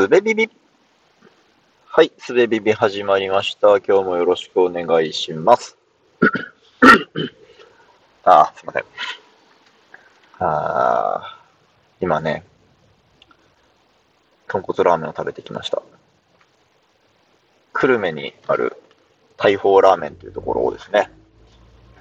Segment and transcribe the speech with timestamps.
[0.00, 0.48] すべビビ。
[1.84, 3.80] はい、すべビビ始まりました。
[3.80, 5.76] 今日もよろしくお願いします。
[8.24, 8.84] あ、すいません。
[10.38, 11.38] あ
[12.00, 12.46] 今ね、
[14.46, 15.82] 豚骨ラーメンを食べてきました。
[17.74, 18.78] 久留米にある
[19.36, 21.10] 大砲ラーメンというところをですね、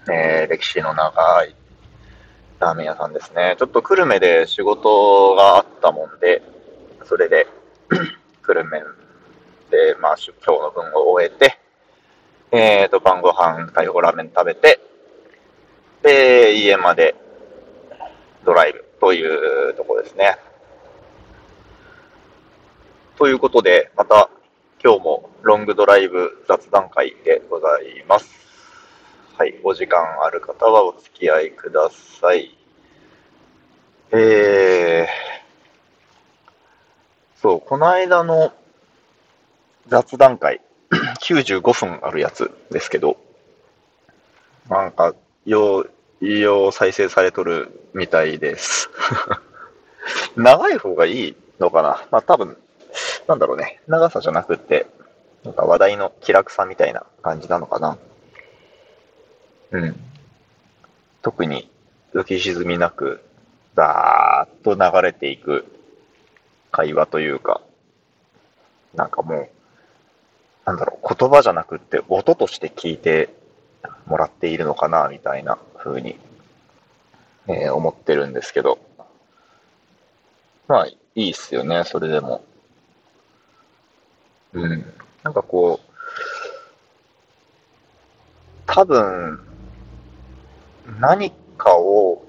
[0.09, 1.53] えー、歴史の長い
[2.59, 3.57] ラーメン屋さんですね。
[3.59, 6.41] ちょっと久留米で仕事があったもんで、
[7.03, 7.58] それで
[7.89, 8.79] 久留米
[9.69, 11.59] で、まあ、出張の分を終えて、
[12.51, 14.79] えーと、晩ご飯、大砲ラーメン食べて、
[16.01, 17.15] で、家まで
[18.45, 19.23] ドライブとい
[19.69, 20.37] うところですね。
[23.17, 24.29] ということで、また
[24.83, 28.29] 今日もロングドライブ雑談会でございます。
[29.37, 32.57] はい、お時間ある方はお付き合いください。
[34.11, 35.07] えー、
[37.41, 38.51] そう、この間の
[39.87, 40.59] 雑談会、
[41.23, 43.17] 95分あるやつですけど、
[44.69, 45.15] なんか、
[45.45, 45.85] よ
[46.21, 48.89] う、よう再生されとるみたいです。
[50.35, 52.05] 長い方がいいのかな？
[52.11, 52.57] まあ多分、
[53.27, 53.79] なんだろうね。
[53.87, 54.87] 長さじゃなくって、
[55.45, 57.97] なんか話題の気楽さみたいな感じなのかな？
[59.71, 59.95] うん。
[61.21, 61.71] 特に
[62.13, 63.23] 浮き沈みなく、
[63.75, 65.65] ザーッと流れていく
[66.71, 67.61] 会話というか、
[68.93, 69.49] なんかもう、
[70.65, 73.29] なんだろう、言葉じゃなくって音として聞いて
[74.05, 76.19] もらっているのかな、みたいな風に、
[77.47, 78.79] えー、思ってるんですけど、
[80.67, 82.43] まあ、いいっすよね、それでも。
[84.53, 84.85] うん。
[85.23, 85.89] なんかこう、
[88.65, 89.39] 多分、
[90.99, 92.23] 何かを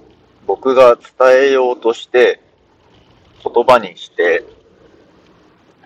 [0.47, 2.41] 僕が伝えようとして
[3.43, 4.45] 言葉にして、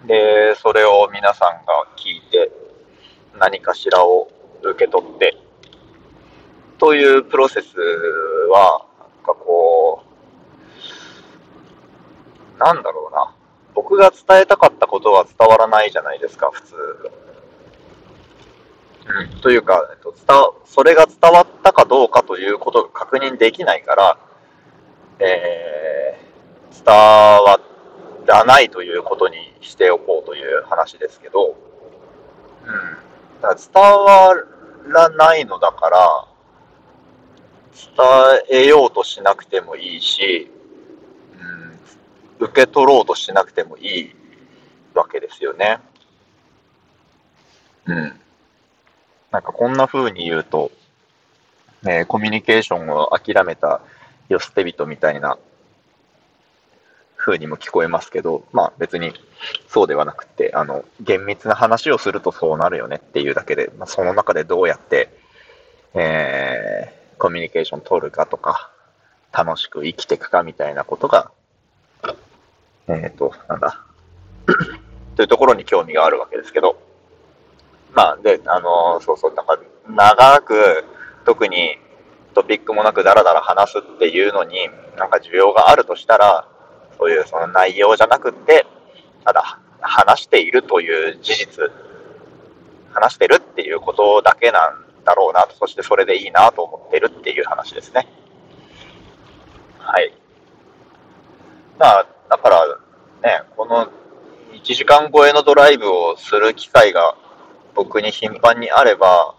[0.06, 2.50] で、それを皆さんが聞いて
[3.38, 4.28] 何かしらを
[4.62, 5.36] 受け取って、
[6.78, 7.76] というプロセス
[8.50, 10.04] は、なんかこう、
[12.58, 13.34] なんだろうな。
[13.74, 16.74] 僕が伝えたかったことは伝わらないじゃないですか、普通。
[19.06, 20.24] うん、というか、えっと、伝
[20.64, 24.18] それが伝わったかどうかということが確認できないから、
[25.18, 25.93] えー、
[26.74, 27.60] 伝わ
[28.26, 31.56] らないということにしておこうという話ですけど、
[32.64, 33.40] うん。
[33.40, 34.34] だから伝わ
[34.88, 36.26] らないのだから、
[38.50, 40.50] 伝えようとしなくてもいいし、
[42.40, 44.14] うん、受け取ろうとしなくてもいい
[44.94, 45.78] わけですよね。
[47.86, 48.20] うん。
[49.30, 50.70] なんかこんな風に言うと、
[51.82, 53.80] えー、コミュニケーションを諦めた
[54.28, 55.38] 世捨て人みたいな
[57.24, 59.14] 風にも聞こえますけど、まあ別に
[59.66, 65.08] そうではなくて、あの、厳密な話をするとそうなるよねっていうだけで、まあ、その中でどうやって、
[65.94, 68.70] えー、コミュニケーション取るかとか、
[69.32, 71.30] 楽しく生きていくかみたいなことが、
[72.88, 73.80] えっ、ー、と、なんだ、
[75.16, 76.78] というところに興味があるわけですけど、
[77.94, 79.58] まあ、で、あのー、そうそう、なんか、
[79.88, 80.84] 長く、
[81.24, 81.78] 特に
[82.34, 86.46] トピックもなくダラダラ話すっていうのに、なんか需要があるとしたら、
[87.04, 88.64] そういうその内容じゃなくて、
[89.26, 91.70] ただ、話しているという事実、
[92.94, 98.08] 話してるっていうことだけなんだろうなと、そしてそれでいいなと思ってるっていう話ですね。
[99.80, 100.14] はい。
[101.78, 102.66] まあ、だから
[103.22, 103.90] ね、この
[104.54, 107.18] 1時間超えのドライブをする機会が
[107.74, 109.34] 僕に頻繁にあれば、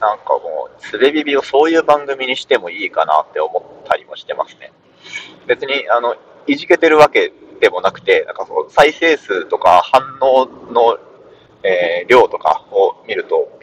[0.00, 4.72] なんかもう、すべビビをそういう番組にしてもいいかなって思ったりもしてますね。
[5.46, 6.16] 別に、あの、
[6.50, 10.98] いじけてるわけでもなくて、なんかその再生数とか反応の、
[11.62, 13.60] えー、量とかを見ると、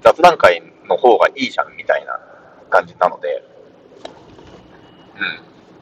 [0.00, 2.18] 雑談会の方がいいじゃんみたいな
[2.70, 3.44] 感じなので、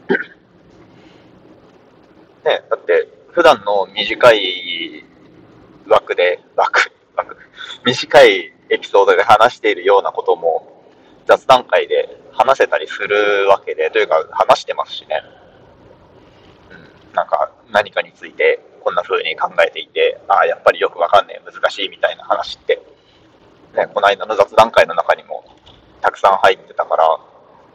[0.08, 0.16] うん。
[2.44, 5.04] ね、だって普段の短い
[5.86, 7.36] 枠で、枠、枠、
[7.84, 10.84] 短いエピソードで話しているようなことも
[11.27, 15.22] 雑談会で話せたりするわけで、というか話してますしね。
[17.14, 22.82] なんか何かについてこんな風に考えていて、ああ、やっぱりよくわかんねえ、難しいみたいな話って、
[23.74, 25.44] ね、この間の雑談会の中にも
[26.00, 27.04] たくさん入ってたから、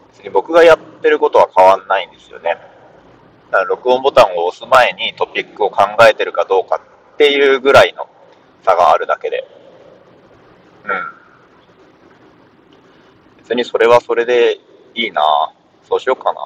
[0.09, 2.57] 別に僕がやってることは変わんないんですよね。
[3.51, 6.81] だから録音ボタンを押す前にトピックを考えてるかどうか
[7.13, 8.09] っていうぐらいの
[8.63, 9.47] 差があるだけで。
[10.83, 11.17] うん。
[13.37, 14.59] 別にそれはそれで
[14.93, 15.21] いいな
[15.87, 16.41] そうしようかな。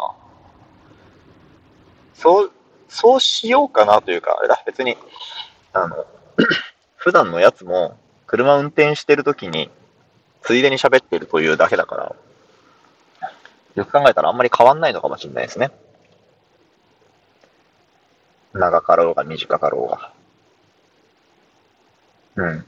[2.14, 2.52] そう、
[2.92, 4.98] そうしようかなというか、あれだ、別に、
[5.72, 6.06] あの、
[6.98, 7.98] 普段のやつも、
[8.28, 9.72] 車運転してる時に、
[10.42, 12.16] ついでに喋ってるというだけだから、
[13.76, 15.72] よく考えたらあんまり変わんないのかもしれないですね。
[18.54, 20.12] 長かろうが短かろうが。
[22.36, 22.66] うん。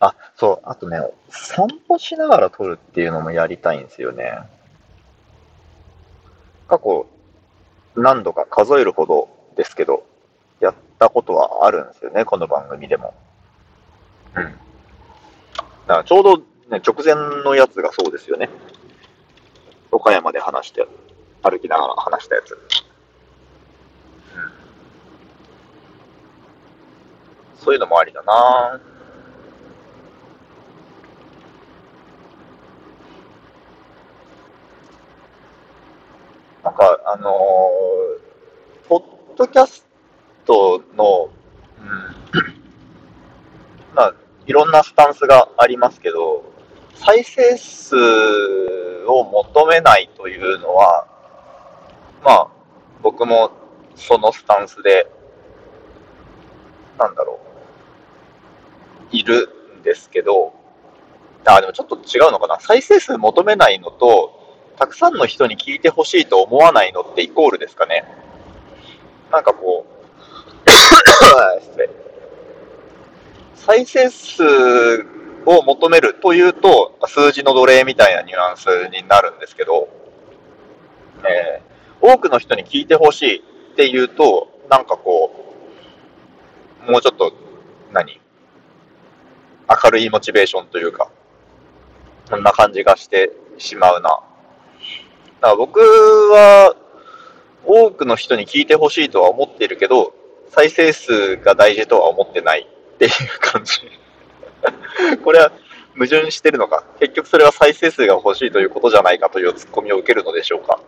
[0.00, 0.98] あ、そう、あとね、
[1.30, 4.40] 散歩しながら撮るっていうのもやりたいんですよね。
[6.66, 7.06] 過去、
[7.98, 10.06] 何度か数えるほどですけど、
[10.60, 13.12] やったことはあるんですよね、この番組でも。
[14.36, 14.44] うん。
[14.44, 14.56] だか
[15.88, 18.48] らちょうど、ね、直前のやつがそうですよね。
[19.90, 20.86] 岡山で話して、
[21.42, 22.52] 歩きながら話したやつ。
[22.52, 22.58] うん。
[27.56, 28.97] そういうのもありだなぁ
[36.64, 39.02] なんか、あのー、ポッ
[39.36, 39.86] ドキャス
[40.44, 41.30] トの、
[41.80, 42.16] うん、
[43.94, 44.14] まあ、
[44.46, 46.44] いろんなスタンスがありますけど、
[46.94, 47.96] 再生数
[49.06, 51.06] を求めないというのは、
[52.24, 52.48] まあ、
[53.02, 53.52] 僕も
[53.94, 55.10] そのスタンスで、
[56.98, 57.38] なんだろ
[59.12, 60.52] う、いるんですけど、
[61.44, 62.60] あ、でもちょっと違うのかな。
[62.60, 64.37] 再生数求めないのと、
[64.78, 68.04] たくさんの人に聞いてほしいと思わないのってイコールですかね。
[69.32, 69.84] なんかこ
[70.64, 70.70] う、
[71.60, 71.90] 失礼。
[73.56, 74.44] 再生数
[75.46, 79.88] を求めるというと、数字の奴隷みたいなニュアンスになるんですけど、
[81.24, 85.56] えー、多くの人に聞いてほしいっていうと、なんかこ
[86.86, 87.32] う、もうちょっと、
[87.92, 88.20] 何？
[89.84, 91.10] 明るいモチベーションというか、
[92.26, 94.20] そんな感じがしてしまうな。
[95.40, 96.74] だから僕は、
[97.64, 100.14] 多くの人に聞いてほしいとは思ってるけど、
[100.50, 103.80] 再生数が大事とは思ってないっていう感じ。
[105.22, 105.52] これは
[105.94, 106.84] 矛盾してるのか。
[106.98, 110.80] 結局それは再生数が欲しいということじゃないかというツッコミを受けるのでしょうか。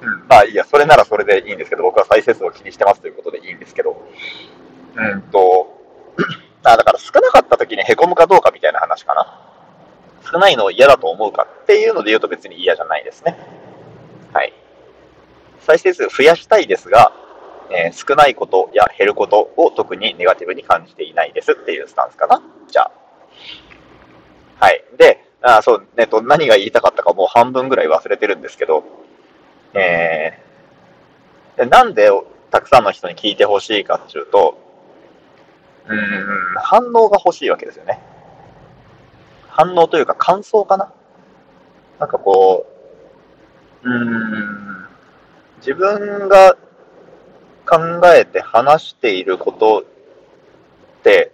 [0.00, 0.24] うん。
[0.28, 4.02] まあいいや、それならそれでいいんですけど、僕は再生数を気にしてますということでいいんですけど。
[4.96, 5.78] うんと、
[6.64, 9.38] あだから少なかった時に凹むかどうかみたいな話かな。
[10.30, 13.36] 少ないのを嫌だと思うかっていうので言うと別に嫌じゃないですね。
[14.32, 14.52] はい。
[15.60, 17.12] 再生数増やしたいですが、
[17.70, 22.42] えー、少ないことや減ることを特にネガティブに感じていないですっていうスタンスかな。
[22.68, 22.90] じゃあ。
[24.58, 24.84] はい。
[24.98, 28.84] で、あそう、えっと、何が言いたかったかもう半分ぐらい忘れてるんですけど、
[29.74, 32.10] えー、なんで
[32.50, 34.58] たくさんの人に聞いてほしいかっていうと、
[35.88, 35.98] うん、
[36.62, 38.00] 反応が欲しいわけですよね。
[39.50, 40.92] 反応というか感想かな？
[41.98, 42.66] なんかこ
[43.84, 44.88] う、うーん、
[45.58, 46.56] 自分が
[47.66, 51.32] 考えて話していることって、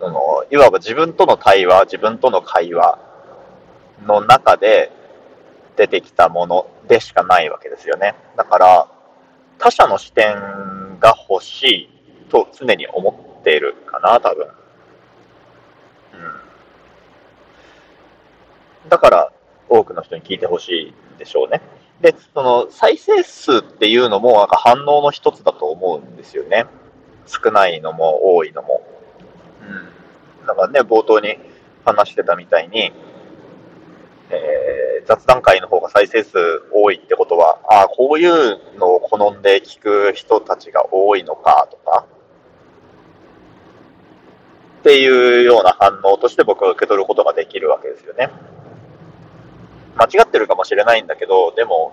[0.00, 2.98] そのいわば自分との対話、自分との会話
[4.06, 4.92] の中で
[5.76, 8.14] 出てきたものでしかないわけですよね。
[8.36, 8.88] だから、
[9.58, 10.34] 他者の視点
[11.00, 11.90] が欲しい
[12.30, 14.46] と常に思っているかな、多分。
[14.46, 14.50] うん。
[18.88, 19.32] だから、
[19.68, 21.60] 多くの人に聞いてほしいでしょうね。
[22.00, 26.66] で、その再生数っていうのもなんか反応の一つだと思うんですよね。
[27.26, 28.82] 少ないのも多いのも。
[30.40, 30.46] うん。
[30.46, 31.38] だからね、冒頭に
[31.84, 32.92] 話してたみたいに、
[34.30, 36.38] えー、雑談会の方が再生数
[36.72, 42.06] 多いってことは、ああ、こういうのを好んで聞く人たちが多いのかとか、
[44.80, 48.30] っていうような反応として僕は受け取ることができるわけですよね。
[49.98, 51.92] 間違ってるかもしれないんだけど、でも、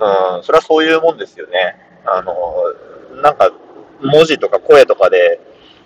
[0.00, 1.76] うん、それはそういうもんですよね。
[2.06, 3.52] あの、なんか、
[4.00, 5.38] 文字とか声とかで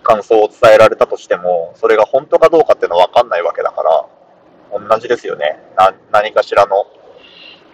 [0.05, 5.59] 感想を伝えられたとしても、それが本当かどうかっていうのはわかんないわけだから、同じですよね。
[5.77, 6.87] な何かしらの、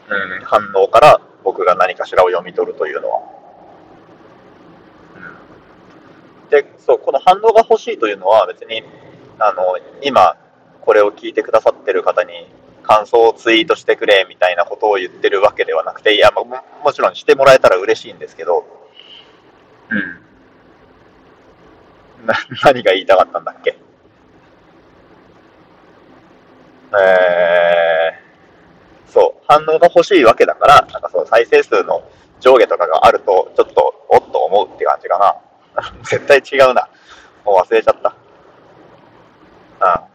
[0.08, 3.20] うん、反応から僕が何かしらを読み取るというのは。
[6.44, 8.82] うん、で、そう、この反応が欲しいというのは別に、
[9.38, 10.36] あの、今、
[10.80, 12.32] これを聞いてくださってる方に
[12.90, 16.44] 感想をツイートしてくれみたいなことを言ってるわけではなくて、いや、も
[16.82, 18.64] もちろんしてもらえたら嬉しいんですけど、
[19.90, 20.20] うん。
[22.26, 23.78] な、 何が言いたかったんだっけ？
[27.00, 32.02] えー、そう、反応が欲しいわけだから、なんかそう、再生数の
[32.40, 35.37] 上下とかがあると、ちょっと、おっと思うって感じかな。
[36.02, 36.88] 絶対違うな。
[37.44, 38.12] もう忘れちゃった。
[40.02, 40.09] うん。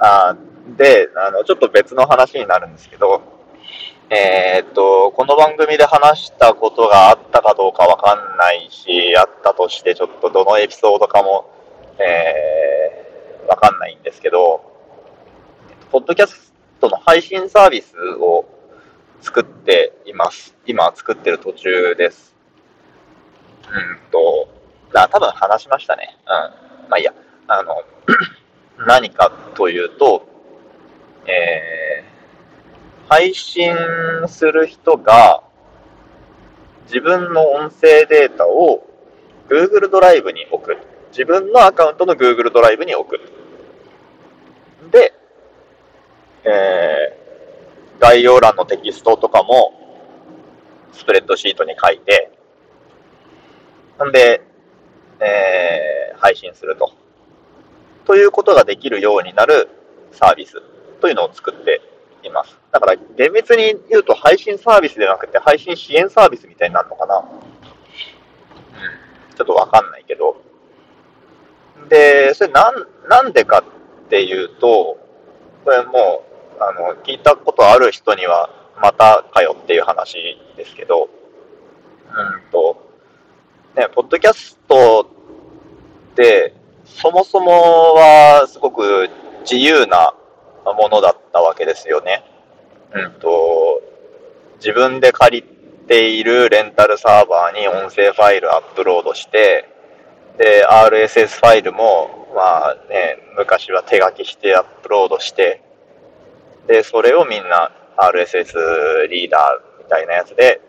[0.00, 0.34] あ
[0.76, 3.22] で、あの、ちょっと別の話になるんですけど、
[4.08, 11.50] えー、っと、この番組で話したことがあったかどうかわかんないし、あったとしてちょっとどのエピソードかも、
[11.98, 14.64] えー、わかんないんですけど、
[15.92, 18.46] ポッドキャストの配信サービスを
[19.20, 20.56] 作っています。
[20.66, 22.34] 今作ってる途中です。
[23.68, 24.48] うんと、
[24.94, 26.16] あ、多分話しましたね。
[26.26, 26.88] うん。
[26.88, 27.12] まあいいや。
[27.48, 27.82] あの、
[28.86, 30.26] 何かというと、
[31.26, 33.74] えー、配信
[34.26, 35.42] する人が
[36.84, 38.86] 自分の音声データを
[39.48, 40.76] Google ドライブに置く。
[41.10, 43.20] 自分のアカウントの Google ドライブに置く。
[44.90, 45.12] で、
[46.44, 49.74] えー、概要欄のテキストとかも
[50.92, 52.30] スプレッドシートに書いて、
[54.04, 54.42] んで、
[55.20, 56.99] えー、配信すると。
[58.10, 59.68] ということができるようになる
[60.10, 60.60] サービス
[61.00, 61.80] というのを作って
[62.24, 62.58] います。
[62.72, 67.18] だから厳密に言うと配信サービスではなくて配信支援サービスみたいになるのかな。
[67.18, 67.24] うん。
[69.36, 70.42] ちょっとわかんないけど。
[71.88, 74.98] で、それなん、なんでかっていうと、
[75.64, 76.24] これも
[76.58, 78.50] う、あの、聞いたことある人には
[78.82, 81.08] またかよっていう話ですけど、
[82.08, 82.90] うんと、
[83.76, 85.08] ね、ポッドキャスト
[86.12, 86.59] って、
[86.94, 87.50] そもそも
[87.94, 89.08] はすごく
[89.42, 90.14] 自由な
[90.64, 92.24] ものだったわけですよね。
[92.92, 93.82] うんと、
[94.56, 95.42] 自分で借り
[95.86, 99.68] ているレンタルサーバーに音声ファイルアップロードして、
[100.38, 105.62] で、RSS ファイルも、まあね、昔は手書きしてアップロードして、
[106.66, 110.60] で、それをみんな RSS リーダーみたいなやつで、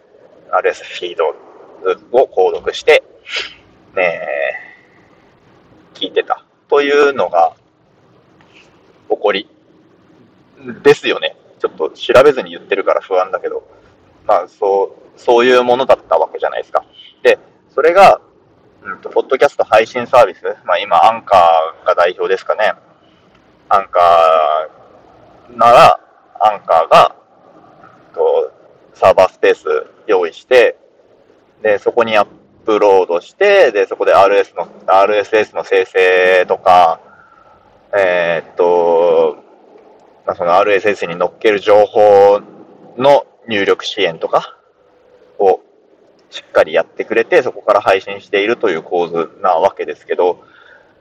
[0.51, 1.27] RSS フィード
[2.11, 3.03] を購読して、
[3.95, 4.70] ね
[5.93, 7.53] 聞いてたというのが
[9.09, 9.49] 起こり
[10.83, 11.37] ですよね。
[11.59, 13.63] ちょっと調べずに言ってるから不安だけど、
[14.25, 16.83] まあそう、そういうものだったわけじゃないですか。
[17.23, 17.37] で、
[17.69, 18.21] それが、
[18.83, 22.73] うんと、ポッドキャスト配信サービス、まあ今アンカーが代表ですかね。
[23.69, 25.99] アンカーなら、
[26.39, 27.15] アンカーが、
[28.13, 28.51] と
[28.93, 30.77] サーバースペース用意して、
[31.61, 32.27] で、そこにアッ
[32.61, 36.99] ップロードして、で、そこで RS の、RSS の生成とか、
[37.93, 39.37] えー、っと、
[40.25, 42.41] まあ、その RSS に載っける情報
[42.97, 44.57] の入力支援とか
[45.39, 45.59] を
[46.29, 50.43] しっかりやってくれて、そこから配信しているという構図なわけですけど、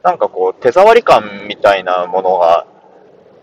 [0.02, 2.67] なんかこう、手触り感みたいなものが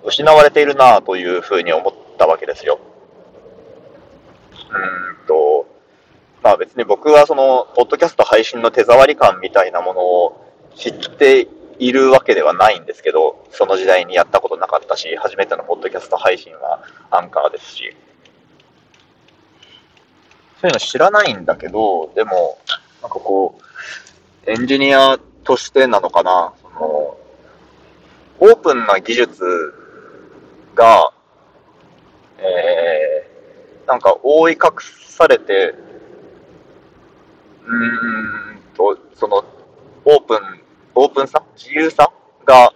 [0.04, 2.80] 失われているなというふうに思ったわけですよ。
[4.52, 5.57] うんと、
[6.48, 10.46] まあ別に僕はその、ポッドキャスト配信の手触り感みたいなものを
[10.78, 17.94] 知っているわけではないんですけど、その時代にやったことなかったし、初めてのポッドキャスト配信はアンカーですし、
[20.62, 22.60] そういうの知らないんだけど、でも、
[23.02, 23.60] なんかこ
[24.48, 27.18] う、エンジニアとしてなのかな、その、
[28.40, 29.44] オープンな技術
[30.76, 31.12] が、
[32.38, 34.60] えー、なんか覆い隠
[35.10, 35.76] されて、
[37.68, 39.44] うんと、その、
[40.06, 40.40] オープン、
[40.96, 42.10] オープンさ自由さ
[42.46, 42.74] が、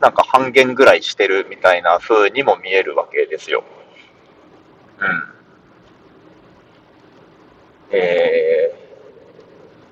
[0.00, 3.62] なんか半減ぐらいしてるみたいな風にも見えるわけですよ。
[4.98, 5.22] うん。
[7.92, 8.74] え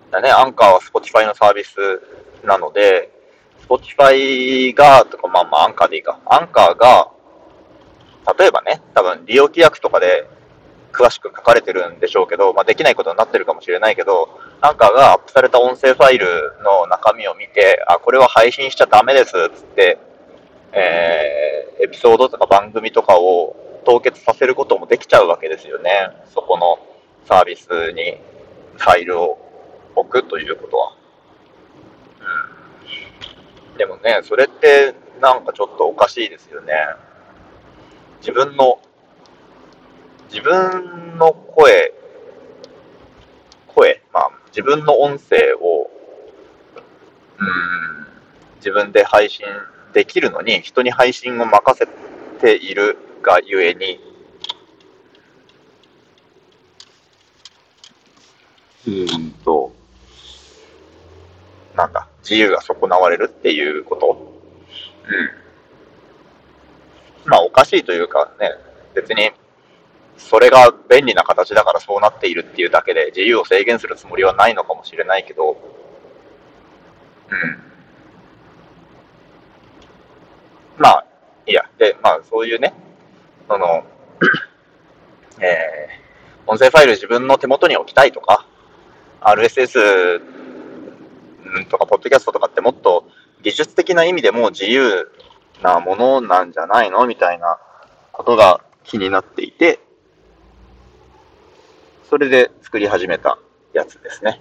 [0.08, 1.76] ー、だね、アンカーは Spotify のサービス
[2.44, 3.12] なので、
[3.68, 6.18] Spotify が、とか、まあまあアンカーでいいか。
[6.24, 7.10] アンカーが、
[8.38, 10.26] 例えばね、多分利用規約とかで
[10.92, 14.28] 詳しく書かれてるんでしょうけど、まあ、できないことになってるかもしれないけど、
[14.61, 16.26] アンカーがアップされた音声ファイル
[16.62, 19.99] の中身を見て、あ、これは配信しちゃダメです、つって、
[20.73, 26.11] えー、エピソードとか番組とかを凍結させることもできちゃうわけですよね。
[26.35, 26.78] そこの
[27.25, 28.18] サービスに
[28.76, 29.38] ファイルを
[29.95, 30.92] 置くということは。
[33.73, 33.78] うん。
[33.78, 36.75] でもね、それってなんかちょっとおかしいですよね。
[38.21, 38.80] 自分の
[40.28, 41.94] 自分の声、
[43.66, 45.90] 声、まあ、自分の音声を、
[47.38, 48.06] うん、
[48.56, 49.47] 自分で配信
[49.92, 51.88] できるのに、人に配信を任せ
[52.40, 54.00] ているがゆえに、
[58.87, 59.73] うんと、
[61.75, 64.40] なんだ、自由が損なわれるっていうこと？
[67.25, 67.30] うん。
[67.30, 68.50] まあ、おかしいというかね、
[68.94, 69.30] 別に
[70.18, 75.56] それが便利な形だからそうなっているっていうだけで自由を制限するつもりはないのかもしれないけど、
[77.30, 77.62] うん。
[80.76, 81.04] まあ、
[81.46, 81.64] いや。
[81.78, 82.75] で、まあそういうね、
[83.48, 83.84] その、
[86.46, 88.44] 音声ファイル自分の手元に置きたいとか、
[89.20, 90.20] RSS
[91.70, 93.08] とか、ポッドキャストとかってもっと
[93.42, 95.10] 技術的な意味でも自由
[95.62, 97.06] なものなんじゃないの？
[97.06, 97.58] みたいな
[98.12, 99.80] ことが気になっていて、
[102.08, 103.38] それで作り始めた
[103.74, 104.40] やつですね。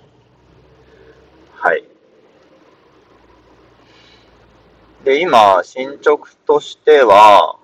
[1.54, 1.84] はい。
[5.04, 7.58] で、今、進捗としては、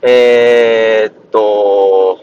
[0.00, 2.18] えー、っと、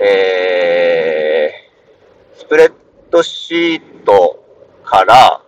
[0.00, 2.72] えー、スプレッ
[3.12, 4.44] ドシート
[4.84, 5.40] から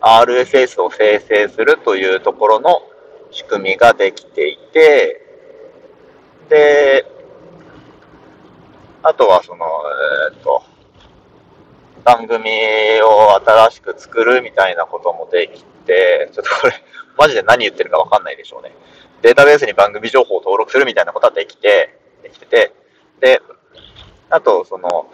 [0.00, 2.82] RSS を生成するというところの
[3.32, 5.29] 仕組みができていて、
[6.50, 7.06] で、
[9.02, 9.64] あとはその、
[10.32, 10.62] えー、っと、
[12.04, 12.50] 番組
[13.02, 16.72] を新しく作るみたいなこともできて、ちょっとこれ、
[17.16, 18.74] マジで何言ってるかわかんないでしょうね。
[19.22, 22.72] データベースに番組情報を登録するみたいなことはできて、できてて、
[23.20, 23.40] で、
[24.28, 25.06] あと、その、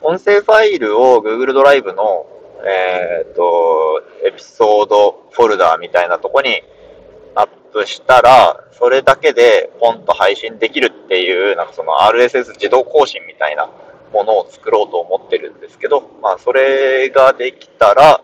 [0.00, 2.26] 音声ファイルを Google ドライブの、
[2.64, 6.62] えっ、と、エピソードフォルダーみたいなとこに
[7.72, 13.68] プしたら、それだけでポンと配信できるっていう、なんかその RSS 自動更新みたいな
[14.12, 18.22] ものを作ろうと思ってるんですけど、まあ、それができたら、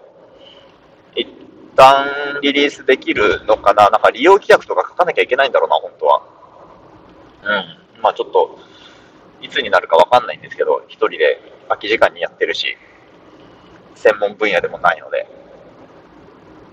[1.17, 1.29] 一
[1.77, 2.07] 旦
[2.43, 3.91] リリースできるのかな。
[3.91, 6.23] なんか利用規約とか書かなきゃいけないんだろうな、本当は。
[7.43, 8.03] うん。
[8.03, 8.59] まあちょっと、
[9.43, 12.77] いつになるかわかんないんですけど、一人で空き時間にやってるし、
[13.95, 15.27] 専門分野でもないので、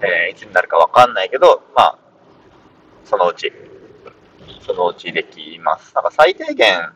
[0.02, 2.00] えー、いつになるかわかんないけど、まあ、
[3.06, 3.52] そのうち、
[4.66, 5.94] そのうちできます。
[5.96, 6.92] なんか最低限、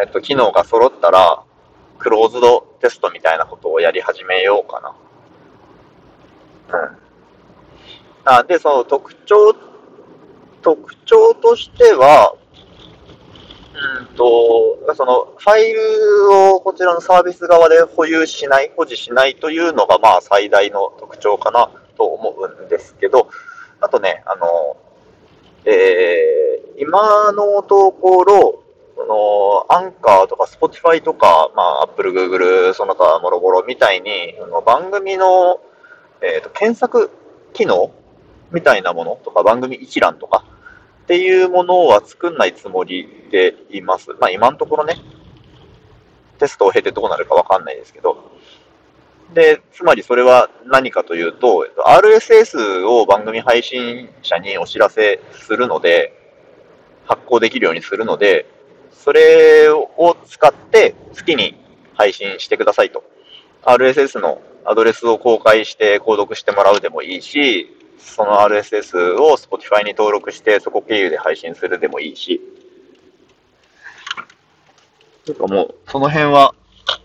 [0.00, 1.42] えっと、機能が揃ったら、
[1.98, 4.94] クローズドテストみたいなことをやり始めようかな。
[6.78, 6.98] うん。
[8.24, 9.54] あで、その特徴、
[10.62, 12.34] 特徴としては、
[14.00, 23.28] うんと、そのファイルをこちらのサービス側で保有しない、保持しないというのがまあ最大の特徴かなと思うんですけど、
[23.80, 24.76] あとね、あの、
[25.64, 28.62] えー、今のところ、
[29.06, 35.60] の、アンカーとか Spotify とか、まあ、アップル、グーグル、その他、もろもろみたいに、の番組の、
[36.20, 37.10] えっ、ー、と、検索
[37.52, 37.92] 機能
[38.52, 40.44] みたいなものとか、番組一覧とか、
[41.04, 44.12] っていうものは作んないつもりでいます。
[44.20, 44.96] まあ、今のところね、
[46.38, 48.37] テストを経てどうなるかわかんないですけど。
[49.34, 56.14] で、つまりそれは何かというと、RSS を番組配信者にお知らせするので、
[57.04, 58.46] 発行できるようにするので、
[58.92, 61.54] それを使って好きに
[61.94, 63.04] 配信してくださいと。
[63.64, 72.40] RSS のアドレスを公開して購読してもらうでもいいし、その RSS を Spotify に登録してそこ経由で配信するでもいいし。
[75.24, 76.54] というかもう、その辺は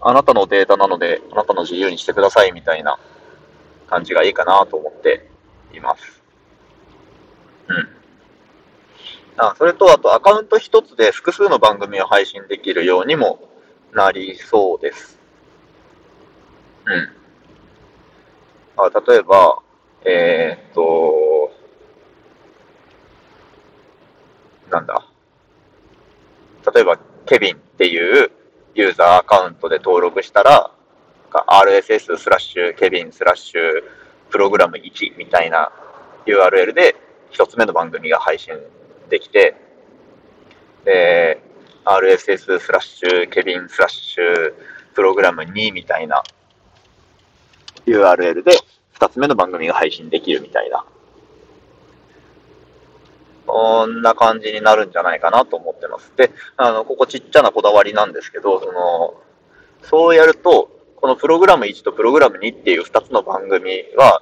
[0.01, 2.99] あなたのデータなので、あなたの自由にしてくださいみたいな
[3.87, 5.29] 感じがいいかなと思って
[5.73, 6.21] います。
[7.67, 7.89] うん。
[9.37, 13.47] あそれと、あとアカウント一つで複数の番組を配信できるようにも
[13.93, 15.19] なりそうです。
[16.85, 17.09] うん。
[18.77, 19.59] あ例えば、
[20.05, 21.51] えー、っと、
[24.69, 25.05] なんだ。
[26.73, 28.31] 例えば、ケビンっていう
[28.75, 30.71] ユーザーアカウントで登録したら、
[31.47, 33.83] RSS スラッシュケビンスラッシュ
[34.29, 35.71] プログラム1みたいな
[36.25, 36.95] URL で
[37.29, 38.55] 一つ目の番組が配信
[39.09, 39.55] できて、
[40.85, 41.41] で、
[41.85, 44.53] RSS スラッシュ、ケビンスラッシュ、
[44.93, 46.23] プログラム2みたいな
[47.85, 48.51] URL で
[48.95, 50.83] 2つ目の番組が配信できるみたいな。
[53.45, 56.11] こんな感じになるんじゃないかなと思ってます。
[56.15, 59.21] で、あの、ここちっちゃなこだわりなんですけど、その、
[59.83, 64.21] そうやると、このプログラム1とプログラム2っていう2つの番組は、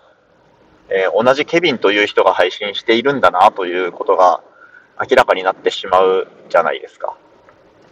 [0.89, 4.41] えー、同じケビンという人が配信しているんだなということが
[4.99, 7.15] 明らかになってしまうじゃないですか。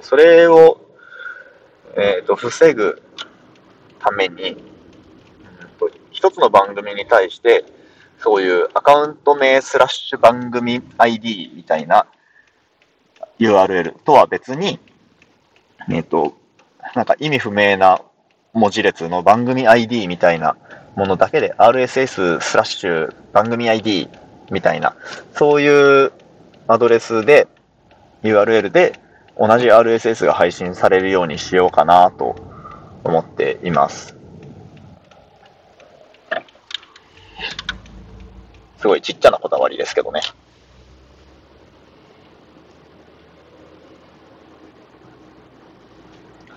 [0.01, 0.81] それを、
[1.95, 3.01] えっ、ー、と、防ぐ
[3.99, 4.57] ために、
[6.11, 7.63] 一つの番組に対して、
[8.19, 12.05] そういうアカウント名スラッシュ番組 ID みたいな
[13.39, 14.79] URL とは別に、
[15.89, 16.37] えっ、と、
[16.95, 18.01] なんか意味不明な
[18.53, 20.57] 文字列の番組 ID みたいな
[20.95, 24.09] ものだけで RSS スラッシュ番組 ID
[24.51, 24.95] みたいな、
[25.33, 26.11] そういう
[26.67, 27.47] アドレスで、
[28.23, 28.99] URL で
[29.37, 32.35] 同じ RSS が配信されるようにしようかなと
[33.05, 34.19] 思っています。
[38.79, 40.21] すごいちっちゃなこだわりですけどね。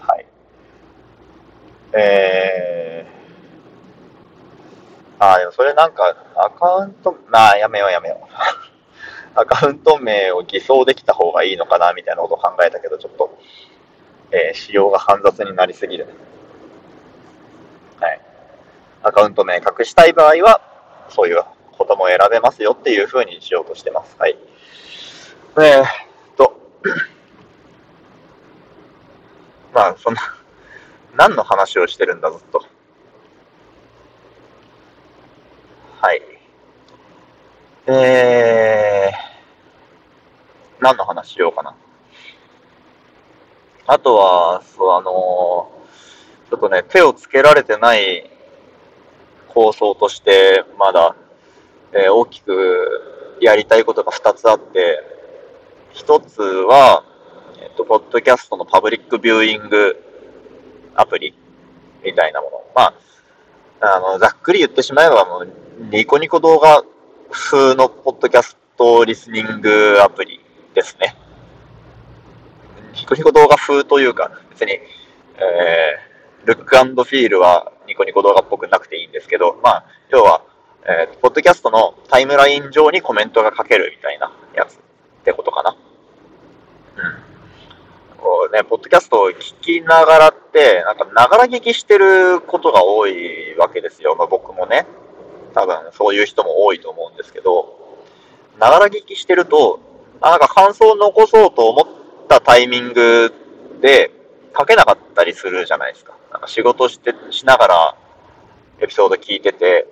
[0.01, 0.27] はい。
[1.93, 8.33] えー、ああ、でもそれなんか、アカウント、なあ、やめようやめよう。
[9.35, 13.37] アカウント名を偽装できた方がいいのかな、みたいなことを考えたけど、ちょっと、
[14.31, 16.07] えー、仕様が煩雑になりすぎる。
[17.99, 18.21] はい。
[19.03, 20.61] アカウント名隠したい場合は、
[21.09, 21.43] そういう
[21.77, 24.17] ことも選べますよっていう風にしようとしてます。
[24.19, 24.37] はい。
[25.59, 25.87] えー、っ
[26.37, 26.57] と、
[29.75, 30.21] まあ、そんな、
[31.15, 32.65] 何の話をしてるんだ、ずっと。
[36.01, 36.23] はい。
[37.87, 39.17] えー、
[40.81, 41.75] 何の話しようかな。
[43.87, 48.31] あとは、そう、あのー、ちょっとね、手をつけられてない
[49.49, 51.17] 構想として、まだ、
[51.93, 55.03] えー、大きくやりたいことが2つあって、
[55.95, 57.05] 1つは、
[57.61, 59.97] えっ、と、ポッドキャストのパブリックビューイング
[60.95, 61.35] アプリ
[62.05, 62.65] みたいなもの。
[62.75, 65.49] まあ、あの、ざっくり言ってしまえば、もう、
[65.91, 66.83] ニコニコ動画
[67.31, 70.41] 風のポッドキャストリスニングアプリ
[70.75, 71.17] ですね。
[72.95, 80.43] ニコニコ動画風というか、別に、えー、ルックフィールはニコニコ動画っぽくなくていいんですけど、まあ、要は、
[80.85, 84.79] えー、ポッドキャストのタイムライン上にコメントが書けるみたいなやつっ
[85.25, 85.77] てことかな。
[86.97, 88.19] うん。
[88.19, 94.17] こうね、ポッドキャストを聞きながらって、なんか、ながら聞きしてることが多いわけですよ。
[94.17, 94.87] まあ、僕もね。
[95.55, 97.79] 多分そういう人も多いと思うんですけど、
[98.59, 99.79] ながら聞きしてると、
[100.21, 101.87] あ、なんか感想を残そうと思っ
[102.29, 103.33] たタイミング
[103.81, 104.11] で
[104.57, 106.17] 書けなかったりするじゃないですか。
[106.33, 107.97] なんか仕事して、しながら
[108.81, 109.87] エピソード聞いてて、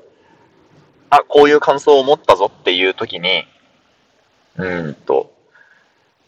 [1.11, 3.45] あ、こういう感想を持ったぞっていう時に、
[4.57, 5.33] うんと、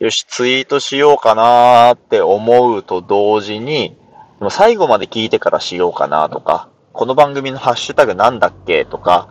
[0.00, 3.96] よし、ツイートしようかなーって思うと同時に、
[4.38, 9.28] でも最後まで聞いてからしようかなとか、この番組のハッシュタグなんだっけとか、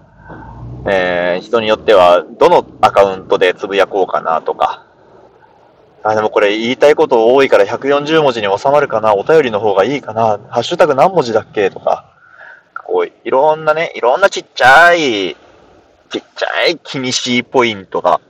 [0.88, 4.86] えー、人によっては、どのアカウントでつぶやこうかなとか、
[6.04, 12.06] あ、でもこれ言いたいこと多いから140文字に収まるかなお便りの方がいいかなハッシュタグ何文字だっけとか、
[12.86, 15.36] こう、いろんなね、いろんなちっちゃい、
[16.12, 18.22] ちっちゃい気にしいポイントが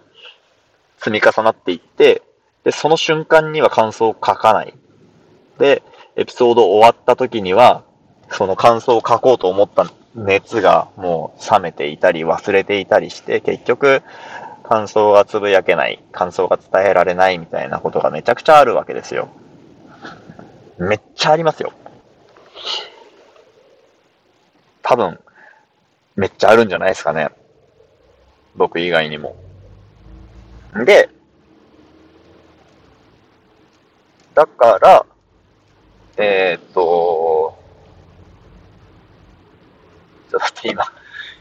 [1.00, 2.22] 積み重なっていって、
[2.64, 4.74] で、その瞬間には感想を書かない。
[5.58, 5.82] で、
[6.16, 7.84] エピソード終わった時には、
[8.30, 14.04] その感想を書こうと思った熱がもう冷めていたり忘れていたりして、結局
[14.64, 19.30] 感想がつぶやけない、感想が伝えられないみたいなことがめちゃくちゃあるわけですよ。
[20.78, 21.74] めっちゃありますよ。
[24.84, 25.20] 多分、
[26.16, 27.30] めっちゃあるんじゃないですかね。
[28.56, 29.36] 僕以外にも。
[30.86, 31.10] で、
[34.34, 35.06] だから、
[36.18, 37.58] えー、っと、
[40.30, 40.86] ちょっと待って今、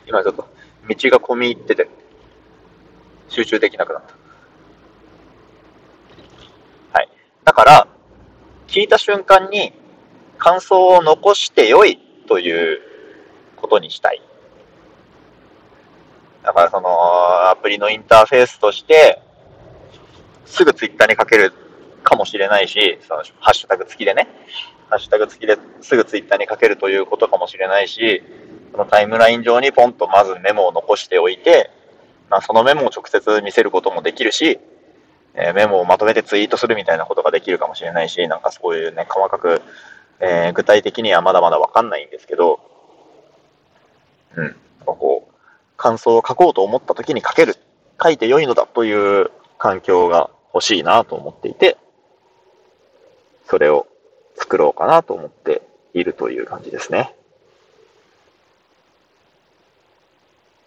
[0.07, 0.49] 今ちょっと
[0.89, 1.89] 道が混み入ってて、
[3.29, 4.03] 集中できなくなっ
[6.93, 6.99] た。
[6.99, 7.09] はい。
[7.45, 7.87] だから、
[8.67, 9.73] 聞いた瞬間に
[10.39, 12.81] 感想を残してよいという
[13.57, 14.23] ことにしたい。
[16.43, 19.21] だからそのアプリのインターフェースとして、
[20.47, 21.53] すぐツイッターにかける
[22.03, 24.29] かもしれないし、そのハッシュタグ付きでね、
[24.89, 28.23] ハッシュタグ付きですぐツイッターにかけるということかもしれないし、
[28.73, 31.71] そのタイムライン上にポンとまずメモを残しておいて、
[32.29, 34.59] まあ、そのメモを直接見せることもできるし、
[35.35, 39.63] えー、メモをまとめてツイートするみたいなことができるかもしれないし、なんかそういうね、細かく、
[40.21, 42.61] えー、具体的にはまだまだわかんないんですけど、
[44.37, 45.30] うん、こう、
[45.81, 47.57] 感想を書こうと思った時に書ける、
[48.03, 51.79] 書いて良いのだという環境が欲しいなと思っていて、
[53.47, 53.87] それを
[54.37, 55.63] 作ろうかなと思って
[55.95, 57.15] いるという感じですね。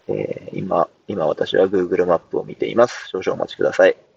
[0.08, 3.08] えー、今、今私は Google マップを見ています。
[3.10, 3.90] 少々お待ちください。
[3.90, 4.13] はい。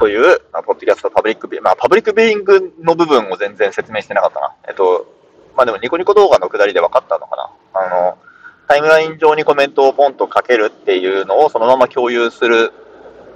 [0.00, 4.54] という、まあ、ポッドキャストパブリックビーまあ、パブリックビーイングの部分を全然説明してなかったな。
[4.66, 5.06] えっと、
[5.54, 7.50] まあでもニコニコ動画のくだりで分かったのかな。
[7.74, 8.18] あの、
[8.66, 12.72] タイムライン上にコメントをポンと書けるっていうのをそのまま共有する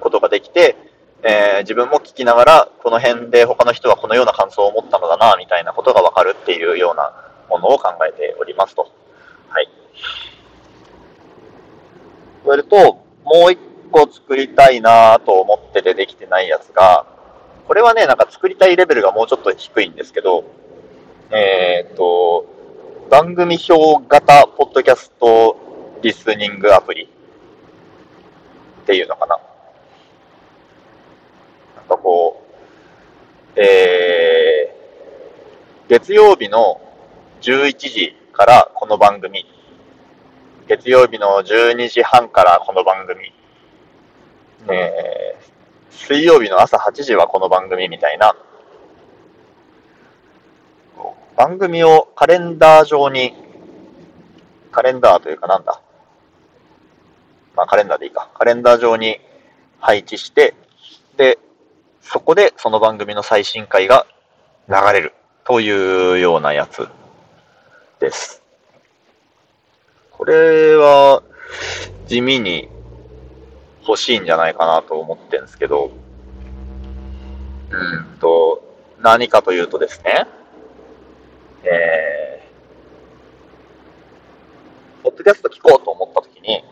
[0.00, 0.76] ことができて、
[1.22, 7.12] えー、自分も聞きながら、この辺で他の人はこのような感想を持ったのだな、みたいなことがわかるっていうような
[7.50, 8.90] ものを考えておりますと。
[9.48, 9.68] はい。
[12.42, 13.58] それと、もう一
[13.90, 17.06] 個作りたいなと思っててできてないやつが、
[17.66, 20.44] これはね、なんか作りたいレベルがもうちょっと低いんですけど、
[21.30, 22.46] えー、っと、
[23.10, 25.56] 番組表型ポッドキャスト
[26.02, 27.04] リスニングアプリ
[28.82, 29.38] っていうのかな。
[31.76, 32.44] なんかこう
[33.56, 36.80] えー、月曜日の
[37.40, 39.44] 11時からこの番組、
[40.66, 43.33] 月曜日の12時半からこの番組、
[44.70, 48.34] えー、水曜日の朝8時はこの番組みたいな、
[51.36, 53.34] 番組をカレンダー上に、
[54.72, 55.80] カレンダーというかなんだ、
[57.56, 59.20] まあカレンダーでいいか、カレンダー上に
[59.80, 60.54] 配置して、
[61.16, 61.38] で、
[62.00, 64.06] そこでその番組の最新回が
[64.68, 65.14] 流れる。
[65.44, 66.88] というようなやつ。
[68.00, 68.42] です。
[70.10, 71.22] これは
[72.06, 72.68] 地味に
[73.86, 75.90] 欲しいんじゃないかなと思ってるんですけど、
[77.70, 78.18] うん。
[78.18, 78.62] と、
[79.00, 80.26] 何かというとですね、
[81.64, 86.64] えー、ポッドキャスト聞こうと思ったときに、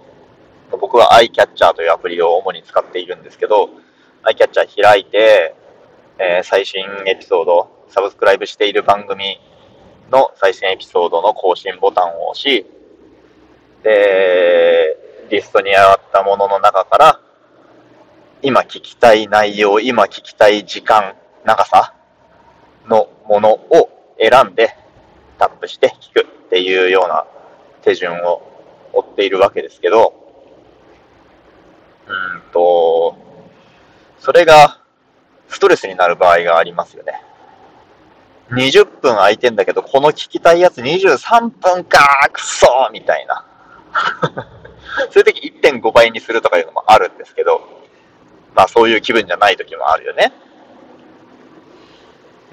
[0.71, 3.69] 僕は iCatcher というアプリを主に使っているんですけど、
[4.25, 5.55] iCatcher 開いて、
[6.19, 9.39] えー、最新エピソード、サブスクライブしている番組
[10.11, 12.67] の最新エピソードの更新ボタンを押し、
[13.83, 14.97] で、
[15.33, 17.21] リストに上がったものの中から、
[18.43, 21.15] 今聞きたい内容、今聞きたい時間、
[21.47, 21.95] 長さ
[22.87, 23.89] のものを
[24.21, 24.77] 選んで
[25.39, 27.25] タップして聞くっていうような
[27.81, 28.43] 手順を
[28.93, 30.13] 追っているわけですけど、
[32.07, 33.17] うんと、
[34.19, 34.83] それが
[35.49, 37.23] ストレスになる場合がありますよね。
[38.51, 43.47] 20分空いてんだけど、この聞きたいやつ23分かー、くそみたいな。
[45.11, 47.61] そういう時1.5倍にするとかいうのもあるんですけど、
[48.55, 50.33] まあそういう気分じゃない時もあるよね。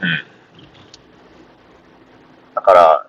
[0.02, 0.26] うん。
[2.56, 3.08] だから、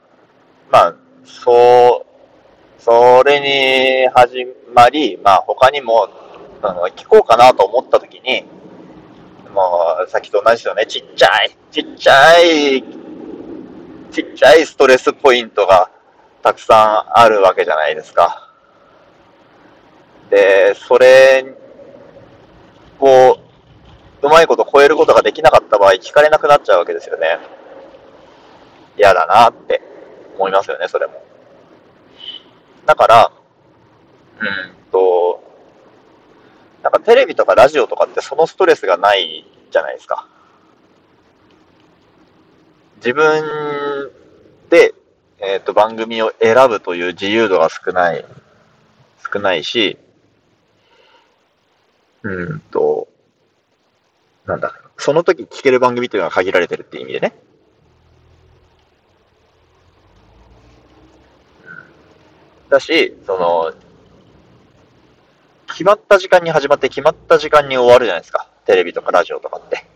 [0.70, 6.08] まあ、そう、それに始まり、まあ他にも、
[6.62, 8.44] あの、聞こうかなと思った時に、
[9.54, 10.86] もう、さっきと同じですよね。
[10.86, 12.84] ちっちゃい、ちっちゃい、
[14.10, 15.90] ちっちゃいストレスポイントが
[16.42, 18.49] たくさんあるわけじゃないですか。
[20.30, 21.44] で、それ
[23.00, 23.38] を、
[24.22, 27.38] うまいこと超えることができなかった場合、聞かれなくなっちゃうわけですよね。
[28.96, 29.82] 嫌だなって
[30.36, 31.24] 思いますよね、それも。
[32.86, 33.32] だから、
[34.40, 35.42] うんと、
[36.82, 40.26] なんかテレビとかラジオとかってそのストレスがないじゃないですか。
[42.96, 44.10] 自分
[44.68, 44.94] で、
[45.38, 48.24] えっ、ー、と、番組を選ぶという自由度が少ない、
[49.32, 49.96] 少ないし、
[52.22, 53.08] うんと、
[54.46, 57.34] なんだ、その時聞ける番組というのは限られてるって意味でね。
[62.68, 63.72] だし、その、
[65.66, 68.48] 決まった時間に始まって決まった時間に終わるじゃないですか。
[68.66, 69.86] テレビとかラジオとかって。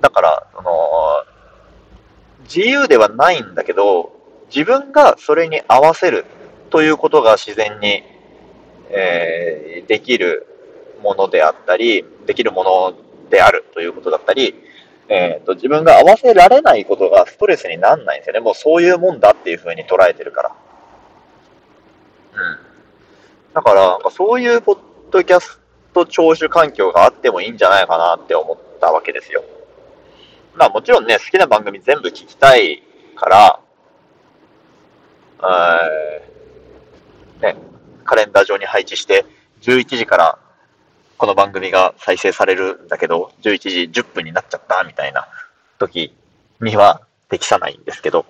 [0.00, 0.70] だから、その、
[2.44, 4.12] 自由ではないんだけど、
[4.54, 6.24] 自分がそれに合わせる
[6.70, 8.02] ということが自然に、
[8.90, 10.51] えー、できる
[11.02, 12.94] ものであったり、できるもの
[13.30, 14.54] であるということだったり、
[15.08, 18.40] えーと、自分が合わせられないことがストレスにならないんですよね。
[18.40, 20.52] もうそういうもんだっていうふうに捉えてるから。
[22.34, 22.58] うん。
[23.52, 24.78] だから、そういうポッ
[25.10, 25.60] ドキャス
[25.92, 29.44] ト聴取環境があってもいいんじゃないかなって思ったわけですよ。
[30.54, 32.82] まあもちろんね、好きな番組全部聞きたい
[33.16, 33.60] から、
[37.40, 37.56] ね、
[38.04, 39.26] カレンダー上に配置して、
[39.62, 40.38] 11時から
[41.18, 45.28] この番組が再生されるんだけど、11時10分になっちゃったみたいな
[45.78, 46.14] 時
[46.60, 48.26] には適さないんですけど、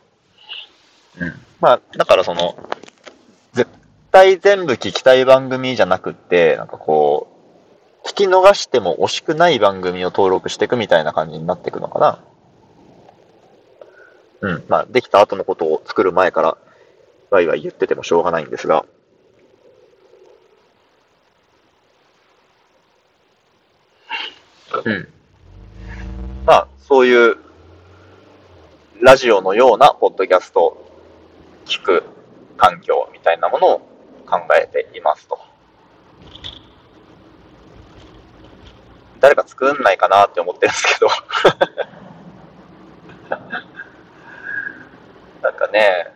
[1.19, 1.35] うん。
[1.61, 2.57] まあ、だからその、
[3.53, 3.71] 絶
[4.11, 7.29] 対全部聞きたい番組じゃなくって、なんかこ
[8.05, 12.19] う、聞き逃しても惜しくない番組を登録していくみたいな感じになっていくのかな。
[14.41, 14.65] うん。
[14.69, 16.57] まあ、できた後のことを作る前から、
[17.31, 18.85] ワイワイ言っててもしょうがないんですが、
[24.79, 25.09] うん。
[26.47, 27.37] まあ、そういう、
[29.01, 30.91] ラジオのようなポッドキャストを
[31.65, 32.05] 聞く
[32.57, 33.79] 環境みたいなものを
[34.27, 35.39] 考えていますと。
[39.19, 41.09] 誰か作んないかなって思ってるんですけど
[45.43, 46.13] なんかね、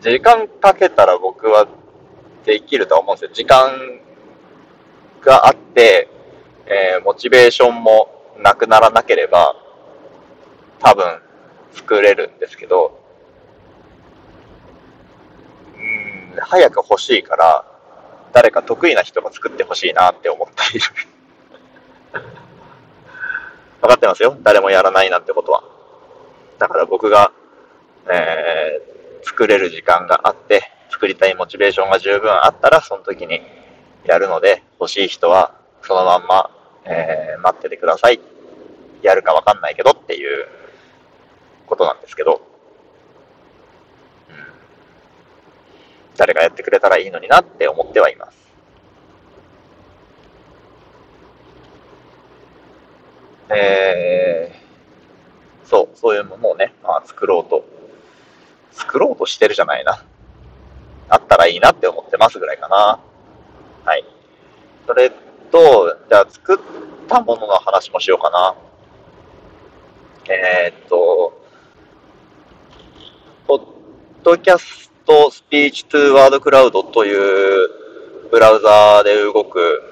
[0.00, 1.66] 時間かけたら僕は
[2.44, 3.30] できるとは思うんですよ。
[3.32, 4.00] 時間
[5.20, 6.08] があって、
[6.66, 9.54] えー、モチベーションもなくならなければ、
[10.80, 11.20] 多分
[11.72, 13.00] 作れるんですけど、
[15.76, 17.64] うん、早く欲しいから、
[18.32, 20.86] 誰か得意な人が作ってほしいなって思っている
[23.80, 24.36] 分かってますよ？
[24.42, 25.62] 誰もやらないなんてことは。
[26.58, 27.32] だから僕が、
[28.10, 33.40] えー、作れる時間があって、作りたいモチベーションが十分あったら、その時に
[34.04, 36.50] やるので、欲しい人はそのまんま、
[36.86, 38.20] えー、待っててください。
[39.02, 40.46] やるかわかんないけどっていう
[41.66, 42.40] ことなんですけど、
[44.30, 44.36] うん、
[46.16, 48.46] 誰がやってくれたらいいのになって思ってはいます。
[53.48, 57.64] えー、そう、そういうものをね、まあ、作ろうと、
[58.72, 60.04] 作ろうとしてるじゃないな。
[61.08, 62.98] あったらいいなって思ってますぐらいかな。
[63.84, 64.04] はい。
[64.86, 65.12] それ
[65.50, 66.58] と、じゃあ作っ
[67.08, 68.54] たものの話もしようかな。
[70.28, 71.40] えー、っと、
[73.46, 73.62] ポッ
[74.22, 77.70] ドキャストスピーチトゥーワードクラウドという
[78.30, 79.82] ブラウザーで動く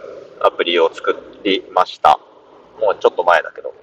[0.40, 2.18] アプリを作りました。
[2.80, 3.74] もうちょっと前だけど。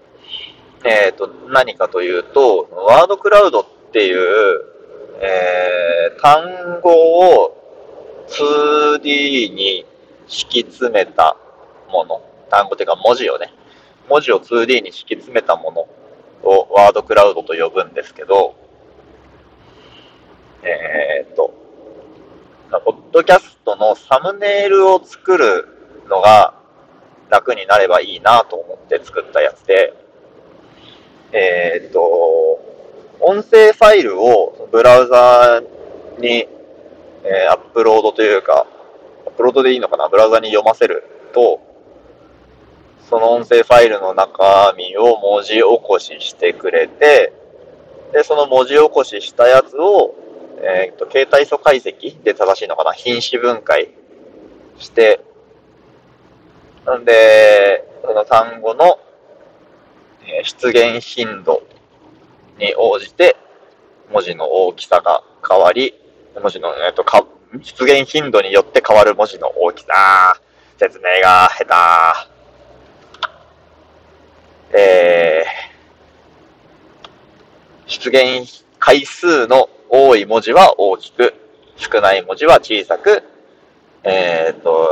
[0.83, 4.65] えっ、と、何かというと、ワードクラウドっていう、
[5.21, 6.91] えー、単語
[7.43, 7.57] を
[8.27, 9.85] 2D に
[10.27, 11.30] 敷き詰めた
[11.91, 12.21] もの。
[12.49, 13.53] 単語っていうか文字をね。
[14.09, 15.87] 文字を 2D に敷き詰めたもの
[16.43, 18.55] をワードクラウドと呼ぶんですけど、
[20.63, 21.53] えー、っと、
[22.85, 25.67] ポッドキャストのサムネイルを作る
[26.09, 26.53] のが
[27.29, 29.93] 楽になればいいなと思って作ったやつで、
[31.31, 32.01] えー、っと、
[33.21, 36.47] 音声ファイルをブラウザーに、
[37.23, 38.65] えー、アップロードというか、
[39.25, 40.09] アップロードでいいのかな？
[40.09, 41.61] ブラウザに読ませると、
[43.11, 47.33] その音声ファイルの中身を文字起こししてくれて、
[48.13, 50.15] で、その文字起こししたやつを、
[50.63, 52.93] えっ、ー、と、携帯素解析で正しいのかな？
[52.93, 53.89] 品詞分解
[54.79, 55.19] して
[56.85, 58.97] なんで、その単語の
[60.43, 61.63] 出現頻度
[62.57, 63.35] に応じて
[64.13, 65.93] 文字の大きさが変わり、
[66.41, 67.25] 文字の、えっと、か
[67.61, 70.39] 出現頻度によって変わる文字の大きさ。
[70.77, 71.65] 説明が下
[72.25, 72.30] 手。
[74.73, 81.33] えー、出現回数の多い文字は大きく、
[81.77, 83.23] 少ない文字は小さく、
[84.03, 84.89] えっ、ー、と、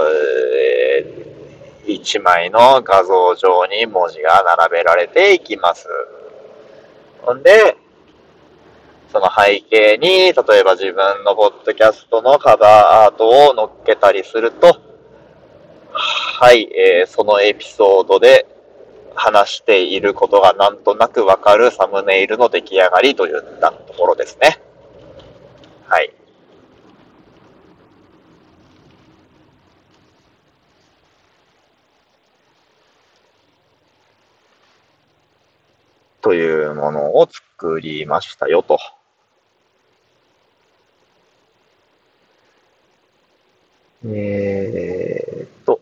[0.56, 1.30] えー
[1.90, 5.88] 1枚の画像上に文字が並べられていきます。
[7.22, 7.76] ほんで、
[9.12, 14.80] その背景に、例えば自分のポッドキャストのカバーアートを載っけたりすると、
[15.92, 18.46] はい、えー、そのエピソードで
[19.20, 24.62] 話していることがなんとなくわかるサムネイルの出来上がりといったところですね。
[25.86, 26.14] はい。
[36.22, 38.80] というものを作りましたよと。
[44.06, 45.82] えー、っと、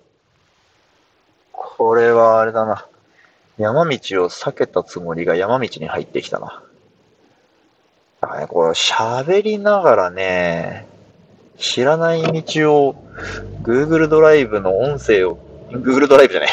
[1.52, 2.88] これはあれだな。
[3.58, 6.64] 山道を避けたつもりが山道に入ってきたな。
[8.22, 10.88] だからね、これ喋りながらね、
[11.58, 12.96] 知らない道を
[13.64, 15.40] Google ドライブの音声を、
[15.72, 16.48] Google ドライブじゃね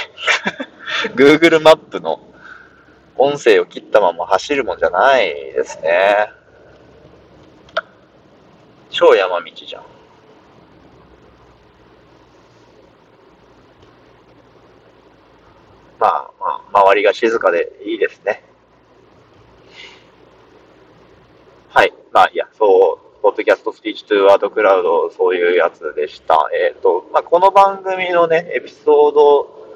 [1.06, 1.08] え。
[1.14, 2.20] Google マップの
[3.16, 6.30] 音声を切ったまま走るもんじゃないですね。
[8.90, 9.82] 超山道じゃん。
[15.98, 18.42] まあまあ、周りが静かでいいですね。
[21.68, 21.92] はい。
[22.12, 26.48] まあ、いや、そう、ポッドキャストスピーチトゥーワードクラウド、そういうやつでした。
[26.52, 29.68] えっ、ー、と、まあ、この番組のね、エピソード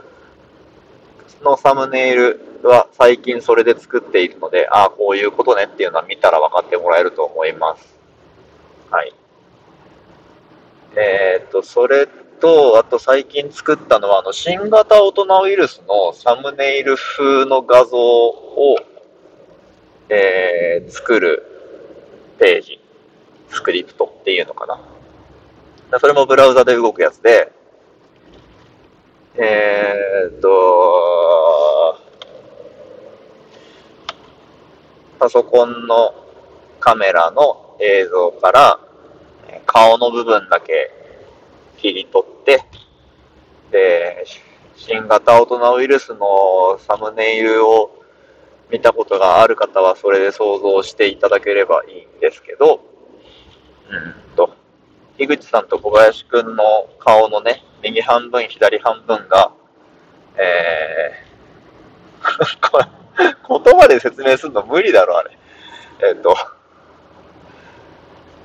[1.43, 7.97] のサムネイルは最近それで作っているので、ああ、こういうことねっていうのは見たら分かってもらえると思います。
[8.91, 9.15] はい。
[10.97, 12.09] えー、っと、それ
[12.41, 18.77] と、あと最近作ったのは、あの、新型大人ウイルスのサムネイル風の画像を、
[20.09, 21.45] えー、作る
[22.39, 22.81] ページ、
[23.51, 25.99] スクリプトっていうのかな。
[25.99, 27.53] それもブラウザで動くやつで、
[29.37, 31.99] えー、っと、
[35.19, 36.15] パソコンの
[36.81, 38.81] カメラの映像から
[39.67, 40.98] 顔の部分だけ
[41.79, 42.65] 切り取って、
[43.71, 44.25] で、
[44.77, 47.91] 新型大人ウイルスのサムネイルを
[48.71, 52.85] 見たことがある方はそれで想像していただければいいんですけど、
[53.91, 54.55] うんと、
[55.17, 56.65] 樋口さんと小林くんの
[56.99, 59.53] 顔のね、右半分、左半分が、
[60.37, 62.89] えー、
[63.65, 65.39] 言葉で説明するの無理だろ、あれ。
[66.11, 66.37] えっ、と、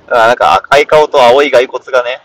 [0.08, 2.20] なんか赤い顔と青い骸骨がね、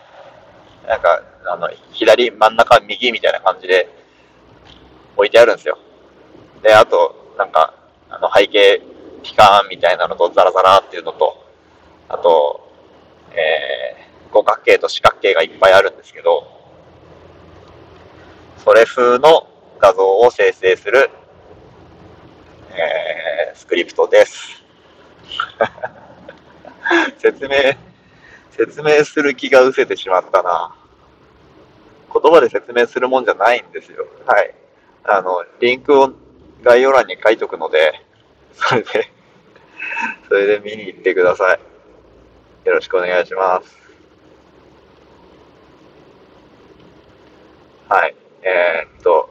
[0.87, 3.89] なんか、あの、左、真ん中、右みたいな感じで
[5.15, 5.77] 置いてあるんですよ。
[6.61, 7.73] で、あと、なんか、
[8.09, 8.81] あの、背景、
[9.23, 11.45] ピカーンみたいなのとザラザラっていうのと、
[12.07, 12.69] あと、
[13.31, 16.47] えー、五角形と四角形がいっぱいあるんですけど、
[18.57, 19.47] それ風の
[19.79, 21.09] 画像を生成する、
[22.71, 24.63] えー、スクリプトです。
[27.19, 27.55] 説明、
[28.59, 30.75] 説明する気が失せてしまったな。
[32.13, 34.05] 言葉で説明するもんじゃないんですよ。
[34.25, 34.53] はい。
[35.05, 36.11] あの、リンクを
[36.61, 37.93] 概要欄に書いとくので、
[38.51, 39.11] それで
[40.27, 41.59] それで見に行ってください。
[42.67, 43.77] よろしくお願いします。
[47.87, 48.15] はい。
[48.41, 49.29] えー、っと、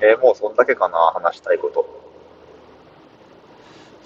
[0.00, 2.05] えー、もうそんだけかな、話したいこと。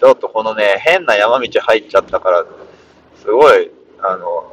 [0.01, 2.47] ちょっとこのね、変な山道入っちゃったから、
[3.17, 3.71] すごい、
[4.01, 4.51] あの、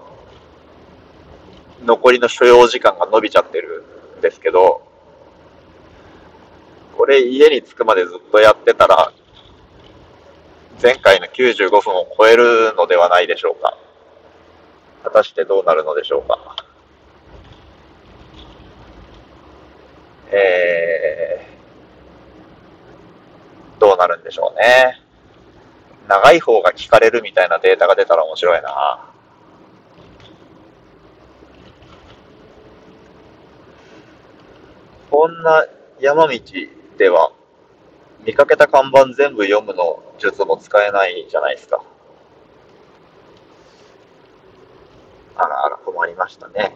[1.86, 3.86] 残りの所要時間が伸びちゃってる
[4.18, 4.86] んですけど、
[6.98, 9.14] これ家に着くまでずっとやってたら、
[10.84, 13.78] 前回の95分を超えるのではないでしょうか。
[15.06, 16.58] 果たしてどうなるのでしょうか。
[20.30, 25.07] えー、どうなるんでしょうね。
[26.08, 29.12] 長い方が聞かれるみたいなデータが出たら面白いな。
[35.10, 35.66] こんな
[36.00, 36.40] 山道
[36.98, 37.32] では、
[38.26, 41.82] 見かけた看板全部読むの術も使えないじゃないですか。
[45.36, 46.76] あらあら、困りましたね。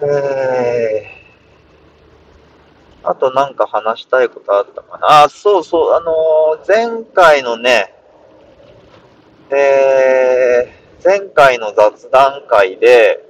[0.00, 1.21] えー、
[3.04, 5.24] あとなんか話したいことあったかな。
[5.24, 7.94] あ、そうそう、あのー、前回のね、
[9.50, 13.24] えー、前回の雑談会で、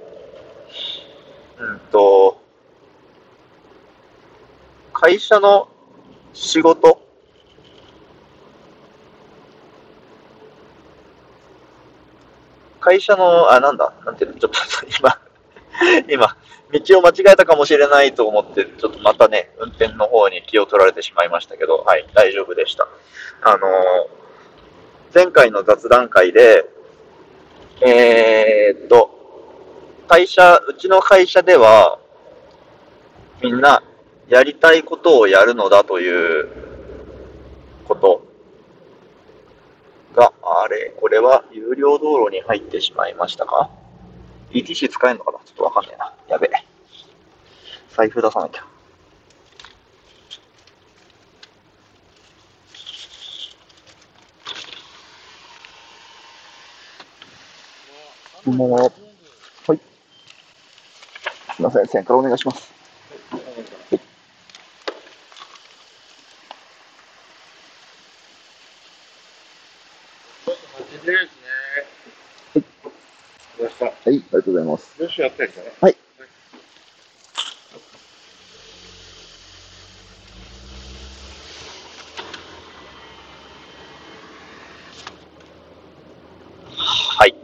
[1.59, 2.39] うんと、
[4.93, 5.67] 会社の
[6.33, 7.01] 仕事。
[12.79, 14.59] 会社の、あ、なんだ、なんていうの、ちょっと
[14.99, 15.17] 今、
[16.09, 16.37] 今、
[16.71, 22.87] 道を間違えたかもしれないと思って、ちょっとまたね、運転の方に気を取られてしまいましたけど、はい、大丈夫でした。
[23.41, 23.69] あのー、
[25.13, 26.65] 前回の雑談会で、
[27.81, 29.11] えー、っと、
[30.07, 31.99] 会社、うちの会社では、
[33.41, 33.83] みんな、
[34.29, 36.47] やりたいことをやるのだという
[37.85, 38.25] こと
[40.15, 43.69] が、あれ、これは有料道路に入ってしまいましたか？
[44.53, 45.39] ?ETC 使えるのかな？
[45.39, 46.13] ちょっとわかんねえな。
[46.29, 46.51] やべえ。
[47.89, 48.65] 財布出さなきゃ。
[58.45, 58.71] もう、
[59.71, 59.77] はい。
[59.77, 62.72] すみません、線からお願いします。
[73.63, 75.01] はい、ありがとうございます。
[75.01, 75.55] よし、やったりね。
[75.79, 75.97] はい。
[86.75, 87.35] はい。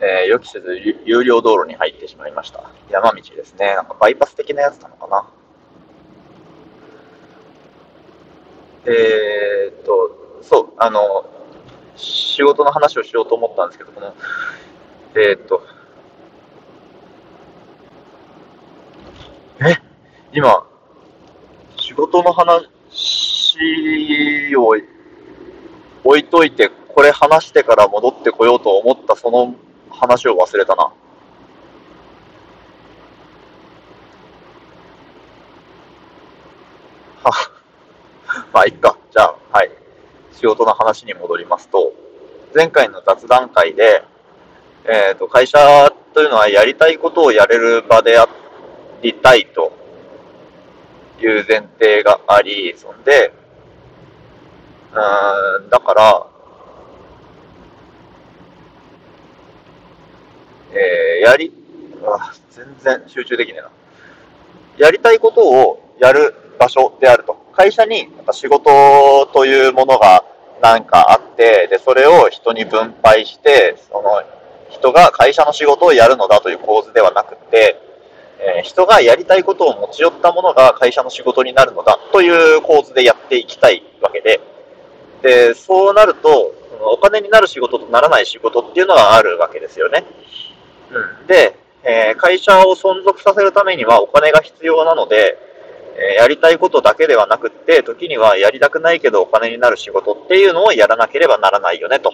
[0.00, 2.70] えー、予期せず有料道路に入ってしまいました。
[2.90, 3.74] 山道ですね。
[3.74, 5.26] なんかバイパス的なやつなのかな。
[8.86, 11.28] えー、っと、そう、あの、
[11.96, 14.14] 仕事の話をしようと思ったんですけど、この、
[15.18, 15.62] えー、っと、
[19.66, 19.76] え、
[20.30, 20.66] 今、
[21.78, 22.68] 仕事の話
[24.56, 24.74] を
[26.04, 29.54] 置いといて、これ話してから戻ってこようと思ったその
[29.88, 30.92] 話を忘れたな。
[37.24, 37.32] は、
[38.52, 38.98] まあ、いっか。
[39.10, 39.70] じゃあ、はい。
[40.32, 41.94] 仕事の話に戻りますと、
[42.54, 44.04] 前回の雑談会で、
[44.88, 45.58] えっ、ー、と、会社
[46.14, 48.28] というのはやりたいことをやれる場であ
[49.02, 49.72] りたいと
[51.20, 53.32] いう前提があり、そんで、
[54.92, 56.26] うん、だから、
[60.72, 61.52] えー、やり、
[62.04, 63.70] あ、全然集中できねえな。
[64.78, 67.34] やりたいことをやる場所であると。
[67.52, 70.22] 会社に仕事というものが
[70.62, 74.35] なんかあって、で、それを人に分配して、その
[74.70, 77.80] 人が会社の仕事をやるのだという構図ではなくて、
[78.38, 84.40] えー、人がやりたいことを持ち寄ったものが会社の仕事になるのだという構図でやっていきたいわけで、
[85.22, 90.04] で、そうなると、お金になる仕事とならない仕事っていうのはあるわけですよね。
[90.90, 91.26] うん。
[91.26, 95.38] で、えー、会社を存続させるためにはお金が必要なので、
[95.96, 102.12] えー、やりたいことだけではなくって、時にはやりたくないけどお金になる仕事っていうのをやらなければならないよねと。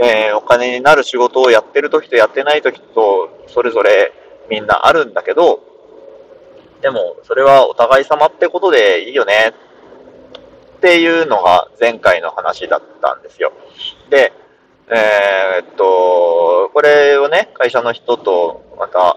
[0.00, 4.12] えー、お金になる仕事をやってる時とやってない時と、それぞれ
[4.48, 5.60] みんなあるんだけど、
[6.80, 9.52] でも、それはお互い様ってことでいいよね
[10.76, 13.52] っていうのが前回の話だったんですよ。
[14.08, 14.32] で、
[14.88, 19.16] えー、っと、これをね、会社の人とまた、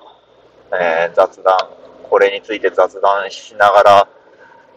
[0.74, 1.58] えー、雑談、
[2.10, 4.08] これについて雑談しながら、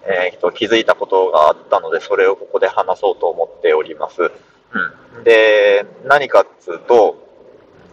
[0.07, 4.31] えー、と気づいたことがあったので、それをここで話そうと思っております。
[5.16, 5.25] うん。
[5.25, 7.16] で、何かっつうと、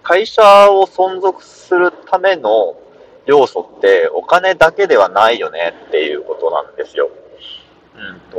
[0.03, 2.75] 会社を存続するための
[3.25, 7.09] 要素ってお金だけではないよねっていうことなんですよ。
[7.95, 8.37] うんと、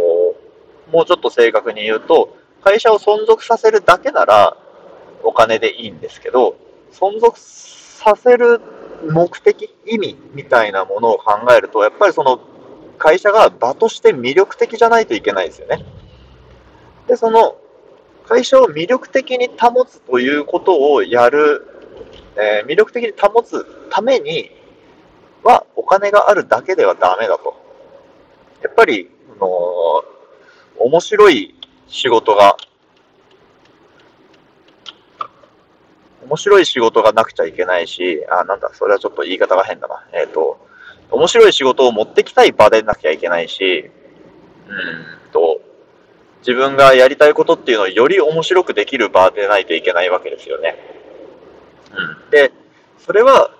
[0.90, 4.57] もうちょっと正確に言うと、会社を存続させるだけなら
[5.22, 6.57] お金でいいんですけど、
[6.93, 8.61] 存続させる
[9.09, 12.40] 目的、意味みたいなものを考えると、やっぱりその
[12.99, 15.84] 会社が場として魅力的じゃないといけないですよね。
[17.09, 17.57] で、その
[18.27, 21.66] 会社を魅力的に保つということをやる、
[22.37, 24.51] えー、魅力的に保つために
[25.43, 27.55] はお金があるだけではダメだと。
[28.62, 31.55] やっぱり、あのー、面白い
[31.89, 32.57] 仕事が、
[36.25, 40.05] 面白い仕事がなくちゃいけないし、あ、なんだ、それはちょっと言い方が変だな。
[40.12, 40.59] えっ、ー、と、
[41.11, 43.91] 面白い仕事を持ってきたい場でなきゃいけないし、
[44.68, 44.73] う
[45.29, 45.61] んと、
[46.43, 50.76] 自分がやりたいことっていうのをより面白くできる場でないといけないわけですよね。
[51.95, 52.30] うん。
[52.30, 52.53] で、
[52.99, 53.51] それは、やっ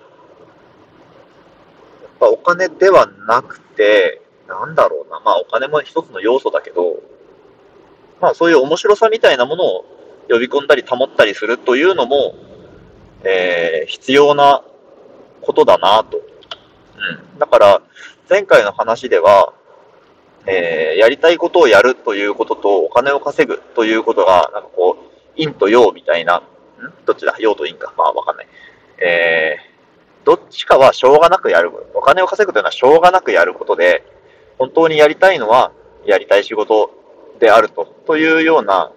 [2.19, 5.21] ぱお金ではなくて、なんだろうな。
[5.21, 7.01] まあお金も一つの要素だけど、
[8.19, 9.85] まあそういう面白さみたいなものを
[10.29, 12.35] 呼び込んだり保ったりするというのも、
[13.23, 14.61] えー、必要な
[15.41, 16.17] ことだなと。
[16.17, 17.39] うん。
[17.39, 17.81] だから、
[18.29, 19.53] 前回の話では、
[20.45, 26.43] えー、やりたいことをやるということと、お金を稼ぐということが、なんかこう、陰と陽みたいな、ん？
[27.05, 27.35] どっちだ？
[27.39, 27.93] 陽と陰か。
[27.97, 28.47] まあわかんない。
[28.99, 31.71] えー、どっちかはしょうがなくやる。
[31.93, 34.03] お金を稼ぐというのはしょうがなくやることで、
[34.57, 35.71] 本当にやりたいのは、
[36.05, 36.91] やりたい仕事
[37.39, 38.91] であると、というような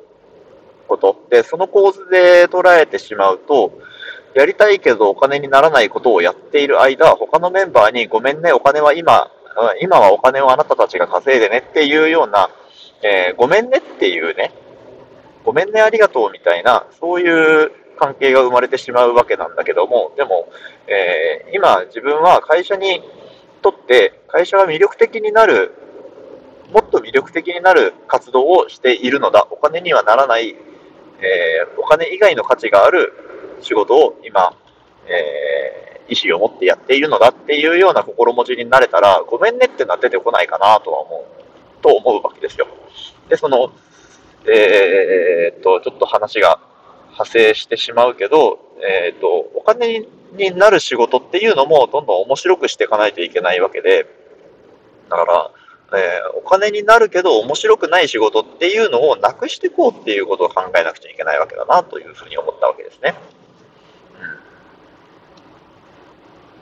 [0.89, 1.17] こと。
[1.31, 3.73] で、その構図で捉えてしまうと、
[4.35, 9.31] やりたいけどお金にならないことをやっている間、他のメンバーにごめんね、お金は今、
[9.81, 12.51] 今はお金をあなたたちが稼いでねっていうような、
[13.03, 14.53] えー、ごめんねっていうね、
[15.45, 20.49] ごめんねありがとうみたいな、そういう関係が生まれてしまうわけなんだけども、でも、
[20.87, 23.03] えー、今自分は会社に
[23.63, 25.73] とって会社が魅力的になる、
[26.73, 29.47] もっと魅力的になる活動をしているのだ。
[29.51, 33.13] お金にはならない、えー、お金以外の価値がある
[33.63, 34.55] 仕事を今、
[35.09, 42.67] え、意思を持ってやっているのだっていうような心持ちになれたら、ごめんねっていうのは出てこないかなとは思う、と思うわけですよ。
[43.29, 43.73] で、その、
[44.47, 46.61] えー、っと、ちょっと話が
[47.13, 54.07] 派生してしまうけど、えー、っと、お金になる仕事っていうのもどんどん面白くしていかないといけないわけで、
[55.09, 55.51] だから、
[55.93, 63.15] えー、お金になるけど面白くない仕事っていうのをなくしていこうっていうことを考えなくちゃいけないわけだなというふうに思ったわけですね。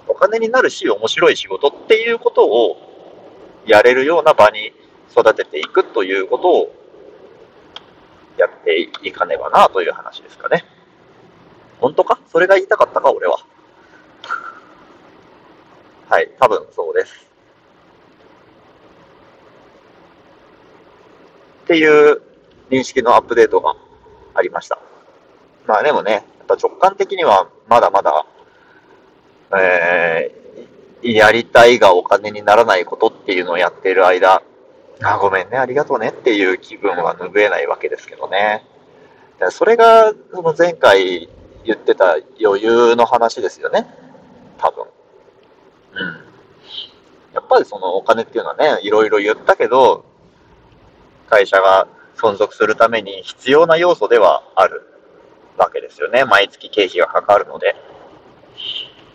[0.06, 2.76] お金になるし、面白い仕事っていうことを
[3.66, 4.72] やれるような場に
[5.10, 6.74] 育てていくということを
[8.36, 10.64] やっていかねばなという話ですかね。
[11.80, 12.18] 本当か？
[12.30, 13.38] それが言いたかったか俺は。
[16.08, 17.26] はい、多分そうです。
[21.64, 22.22] っていう
[22.70, 23.74] 認識のアップデートが
[24.34, 24.78] ありました。
[25.66, 28.26] まあでもね、やっぱ直感的にはまだまだ
[29.52, 34.42] えー、やりたいがお金にならないことっていうのをやっている間、
[35.02, 38.64] あ、ごめんね、ありがとうねっていう気分は拭えないわけですけどね。
[39.50, 41.28] それが、その前回
[41.64, 43.86] 言ってた余裕の話ですよね。
[44.58, 44.84] 多分。
[45.94, 46.24] うん。
[47.34, 50.04] やっぱりそのお金っていうのはね、いろいろ言ったけど、
[51.28, 54.82] 会社が存続するために必要な要素ではある
[55.56, 56.24] わけですよね。
[56.24, 57.74] 毎月経費がかかるので。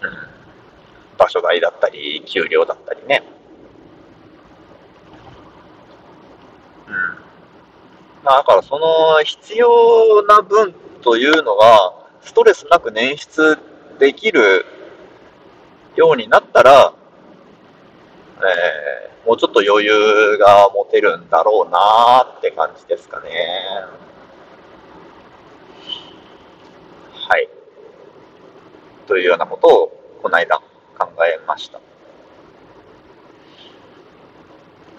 [0.01, 3.23] うん、場所代だったり、給料だったりね。
[6.87, 6.93] うん。
[8.23, 13.57] まあ、だからその必要な分というのが、ストレスなく捻出
[13.99, 14.65] できる
[15.95, 16.93] ようになったら、
[18.39, 23.29] えー、もうちょっと余裕が持てるんだろうなって感じですかね。
[27.13, 27.58] はい。
[29.09, 30.57] というようなことを、この間
[30.99, 31.79] 考えました。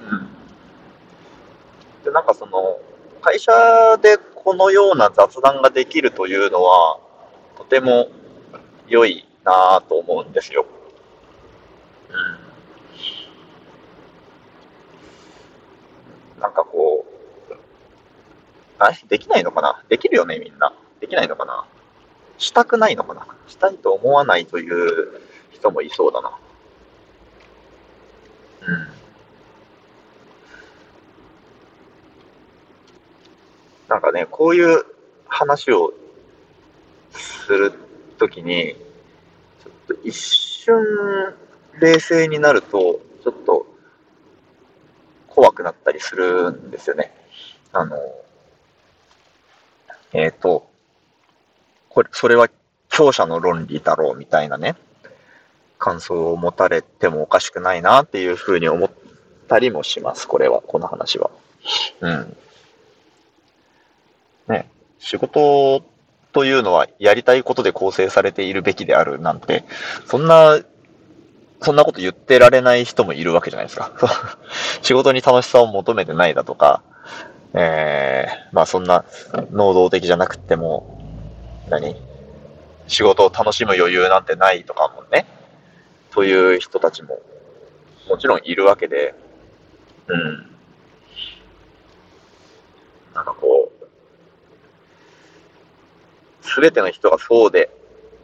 [0.03, 0.29] うん。
[2.03, 2.81] で、なんかその、
[3.21, 3.53] 会社
[4.03, 6.99] でこのような雑談ができるというのは、
[7.57, 8.09] とても
[8.89, 10.67] 良いなぁと思うんですよ。
[12.09, 12.13] う
[16.39, 16.41] ん。
[16.41, 17.07] なんかこ
[17.49, 17.55] う、
[18.81, 19.85] あ、できないのかな？
[19.89, 20.73] できるよね、みんな。
[20.99, 21.65] できないのかな？
[22.41, 23.27] したくないのかな？
[23.47, 25.21] したいと思わないという
[25.51, 26.39] 人もいそうだな。
[28.63, 28.89] うん。
[33.89, 34.85] なんかね、こういう
[35.29, 35.93] 話を
[37.13, 37.75] する
[38.19, 38.75] ときに、
[39.63, 40.75] ちょっと一瞬
[41.79, 43.67] 冷静になると、ちょっと
[45.29, 47.13] 怖くなったりするんですよね。
[47.73, 47.99] あの、
[50.13, 50.70] えっ、ー、と、
[52.01, 52.49] これ、それは
[52.89, 54.77] 強者の論理だろうみたいなね、
[55.79, 58.91] 感想を持たれてもおかしくないなっていうふうに思っ
[59.49, 61.31] たりもします、これは、この話は。
[62.01, 62.37] うん。
[64.49, 65.85] ね、仕事
[66.33, 69.65] というのはやりたいことで構成されているべきであるなんて、
[70.07, 70.59] そんな、
[71.61, 73.93] そんなこと言ってられない人もいるわけじゃないですか。
[74.81, 76.83] 仕事に楽しさを求めてないだとか、
[77.53, 79.05] えー、まあそんな
[79.51, 81.00] 能動的じゃなくても、
[81.71, 81.97] 何？
[82.89, 85.27] 仕事を楽しむ余裕なんてないとかもね、
[86.11, 87.21] という人たちも
[88.09, 89.15] もちろんいるわけで、
[90.09, 90.51] うん。
[93.15, 93.71] なんかこ
[96.43, 97.71] う、すべての人がそうで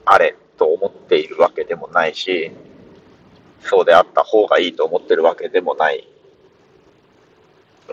[0.05, 2.51] あれと思っているわけでもないし、
[3.61, 6.09] そうであった方がいいと思ってるわけでもない。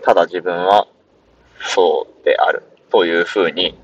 [0.02, 0.88] ただ自分は
[1.60, 3.78] そうであるというふうに、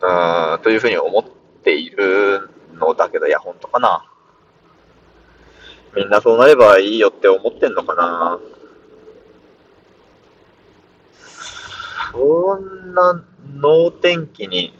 [0.00, 1.24] うん、というふうに思っ
[1.62, 4.04] ているのだけど、いや、本当かな。
[5.96, 8.38] みんなそうなればいいよって思ってんのかな。
[12.12, 13.24] そんな
[13.54, 14.72] 能天気に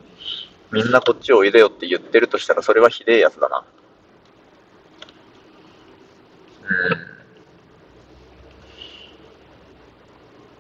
[0.71, 3.65] みんなこっちおいでよって言ってるとしたらそれはひでえやつだな。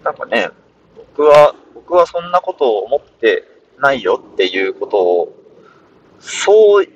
[0.00, 0.04] うん。
[0.04, 0.50] なんかね、
[0.96, 3.44] 僕は、僕はそんなことを思って
[3.80, 5.34] ないよっていうことを、
[6.20, 6.86] そう、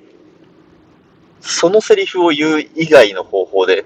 [1.41, 3.85] そのセリフを言う以外の方法で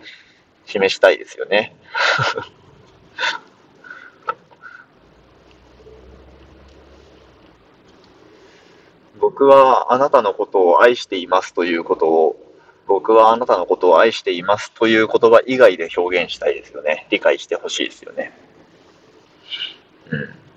[0.66, 1.76] 示したいですよね。
[9.20, 12.36] 僕はあなたのことを愛していますということを、
[12.88, 17.08] 僕はあなたのことを愛していますという言葉以外で表現したいですよね。
[17.10, 18.32] 理解してほしいですよね。
[20.10, 20.48] うん。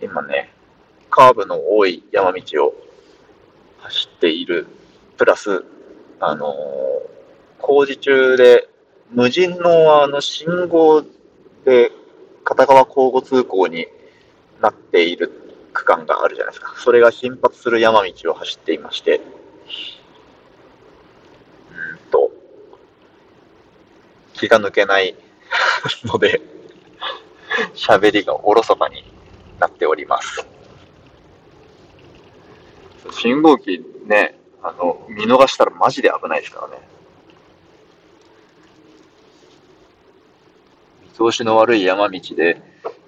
[0.00, 0.50] 今ね、
[1.28, 2.74] カーブの多い山道を
[3.80, 4.66] 走っている、
[5.18, 5.62] プラス、
[6.20, 6.56] あのー、
[7.60, 8.66] 工事中で
[9.10, 11.02] 無人のあの信号
[11.66, 11.92] で
[12.44, 13.86] 片側交互通行に
[14.62, 15.30] なっている
[15.74, 16.74] 区間があるじゃないですか。
[16.78, 19.22] それが頻発する山道を走っていまして、うん
[22.10, 22.30] と、
[24.32, 25.14] 気が抜けない
[26.04, 26.40] ので
[27.74, 29.04] 喋りがおろそかに
[29.60, 30.46] なっております。
[33.18, 36.78] 信号機ね、あの、見逃したらマジで危ないですからね。
[41.02, 42.62] 見通しの悪い山道で、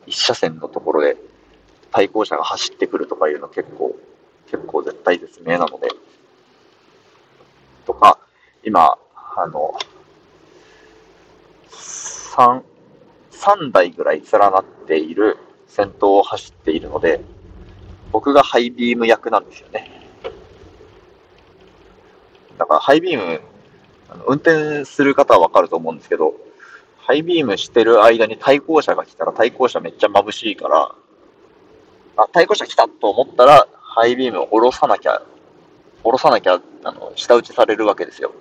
[0.06, 1.16] 一車線のところで
[1.92, 3.96] 対向車が走ってくるとかいうの結構、
[4.50, 5.88] 結構絶対絶命なので。
[7.86, 8.18] とか、
[8.64, 8.98] 今、
[9.36, 9.78] あの、
[11.70, 12.62] 3、
[13.30, 15.38] 3台ぐらい連なっている
[15.68, 17.20] 先頭を走っているので、
[18.10, 19.99] 僕がハイビーム役なんですよね。
[22.60, 23.40] だからハイビーム、
[24.26, 26.34] 運転する方はわかると思うんですけど、
[26.98, 30.94] ハイビームしてる間に対向車が来たら対向車めっちゃ眩しいから、
[32.18, 35.22] あ、対向車来たと思ったら、ハイビームを下ろさなきゃ、
[36.02, 38.34] 下ろさなきゃ、あの、下打ちされるわけですよ。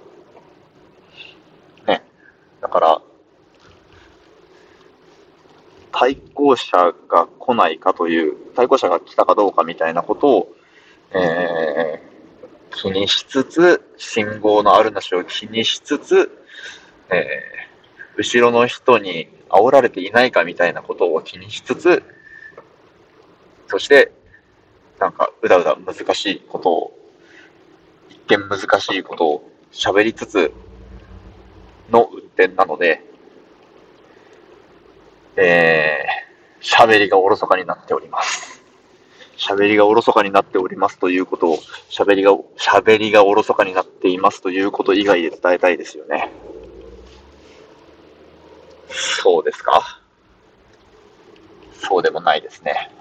[1.87, 2.03] ね。
[2.59, 3.01] だから、
[5.93, 10.55] 対向車が来ないかという、対向車が来たかどうかみたいなことを、
[11.13, 12.08] えー、
[12.71, 16.31] 気にしつつ、信号のあるなしを気にしつつ、
[17.09, 22.03] えー、後ろの人に煽られていないかみたいなことを気にしつつ、
[23.67, 24.11] そして、
[24.99, 26.99] なんか、うだうだ難しいことを、
[28.09, 30.51] 一見難しいことを喋りつつ
[31.89, 33.03] の運転なので、
[35.35, 38.58] えー、喋りがおろそかになっております。
[39.39, 41.57] 喋りがおろそかになっておりますということを、
[41.89, 46.29] 喋りが、喋りがおろそかになっていますということ以外で伝えたいですよね。
[48.89, 50.01] そうですか？
[51.73, 52.91] そうでもないですね。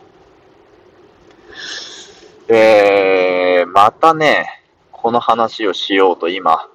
[2.49, 4.63] えー、またね、
[4.93, 6.71] この話をしようと今、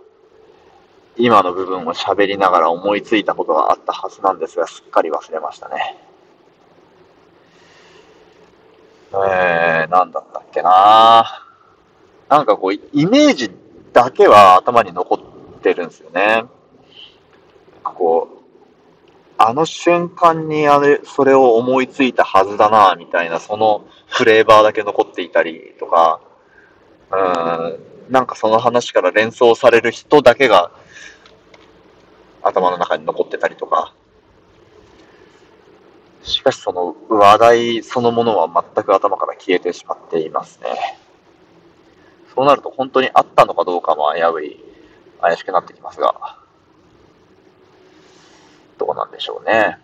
[1.16, 5.97] 今の部分を喋りながら思いついたことがあったはずなんですが、すっかり忘れましたね。
[9.11, 9.20] えー、
[9.93, 11.45] なんだったっけな。
[12.27, 13.51] なんかこう、イメージ
[13.93, 15.19] だけは頭に残
[15.55, 16.45] ってるんですよね。
[17.83, 18.43] こう、
[19.37, 26.19] あの瞬間にあれ、それを思いついたはずだなみたいな、そのフレーバーだけ残っていたりとか、
[27.11, 27.79] うん、
[28.09, 30.71] なんかその話から連想される人だけが
[32.41, 33.93] 頭の中に残ってたりとか、
[36.24, 40.97] しかしその話題そのものは全く頭から消えてしまっていますね。
[42.34, 44.59] そうなると本当にあったのかどうかも危うい、
[45.21, 46.39] 怪しくなってきますが、
[48.80, 49.78] どうなんでしょうね。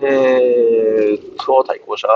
[0.00, 2.08] えーっと、対向車。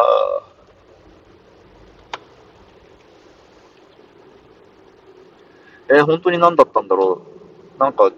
[5.90, 7.22] えー、本当に何だったんだろ
[7.76, 7.80] う。
[7.80, 8.12] なんか、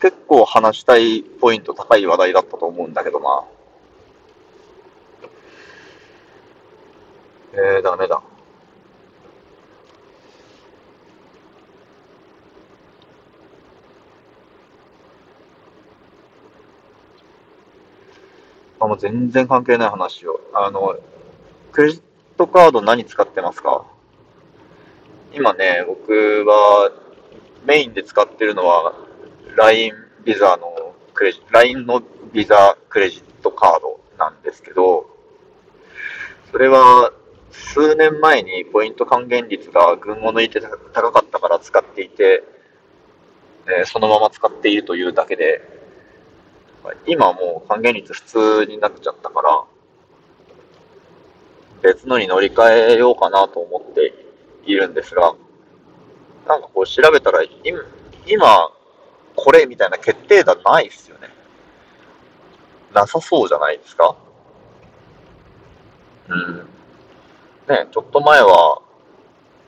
[0.00, 3.44] 結構話したいポイント高い話題だったと思うんだけどな。
[7.52, 8.22] えー、ダメだ。
[18.80, 20.40] あ、もう全然関係ない話を。
[20.54, 20.96] あの、
[21.72, 22.02] クレジッ
[22.36, 23.84] トカード何使ってますか？
[25.32, 26.12] 今ね、僕
[26.46, 26.90] は
[27.66, 28.94] メインで使ってるのは
[29.56, 29.92] LINE
[30.24, 32.02] ビザのクレジ、LINE の
[32.32, 35.06] ビザクレジットカードなんですけど、
[36.50, 37.12] それは
[37.50, 40.60] 数年前にポイント還元率が群を抜いて
[40.92, 42.42] 高かったから使っていて、
[43.66, 45.60] えー、そのまま使っているというだけで、
[47.06, 49.64] 今もう還元率普通になっちゃったから、
[51.82, 54.27] 別のに乗り換えようかなと思って
[54.68, 55.34] いるんですが、
[56.46, 57.42] なんかこう調べたら、
[58.26, 58.70] 今、
[59.34, 61.28] これみたいな決定打ないっすよね。
[62.92, 64.16] なさそうじゃないですか？
[66.28, 66.56] うん。
[67.68, 68.80] ね、ちょっと前は、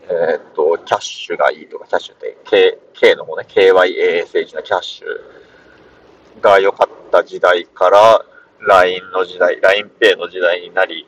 [0.09, 8.25] えー、っと、キャッシュがいいとか、キャッシュって、K, K の方ね、KYASH のキャッシュが良かった時代から、
[8.61, 11.07] LINE の時代、LINEPay の時代になり、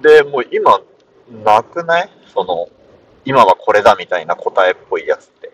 [0.00, 0.80] で、もう今、
[1.30, 2.10] なくない？
[2.32, 2.68] その、
[3.24, 5.52] 今はこれだみたいな答えっぽいやつって。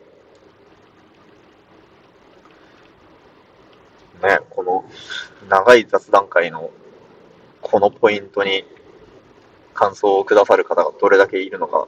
[4.22, 4.84] ね、この
[5.48, 6.70] 長い雑談会の
[7.60, 8.64] このポイントに
[9.74, 11.86] 感想をくださる方がどれだけいるのか、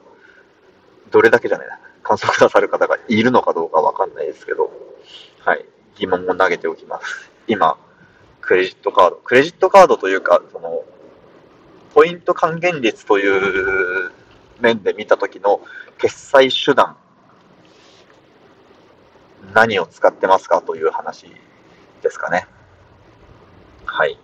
[1.09, 4.71] どれだけじゃないな、感想をくださる方がいるのかどうかわかんないですけど、
[5.39, 5.65] はい、
[5.95, 7.31] 疑問も投げておきます。
[7.47, 7.79] 今、
[8.41, 10.83] クレジットカード、クレジットカードというか、その、
[11.93, 14.11] ポイント還元率という
[14.59, 15.61] 面で見たときの
[15.97, 16.97] 決済手段、
[19.53, 21.27] 何を使ってますかという話
[22.01, 22.47] ですかね。
[23.85, 24.19] はい。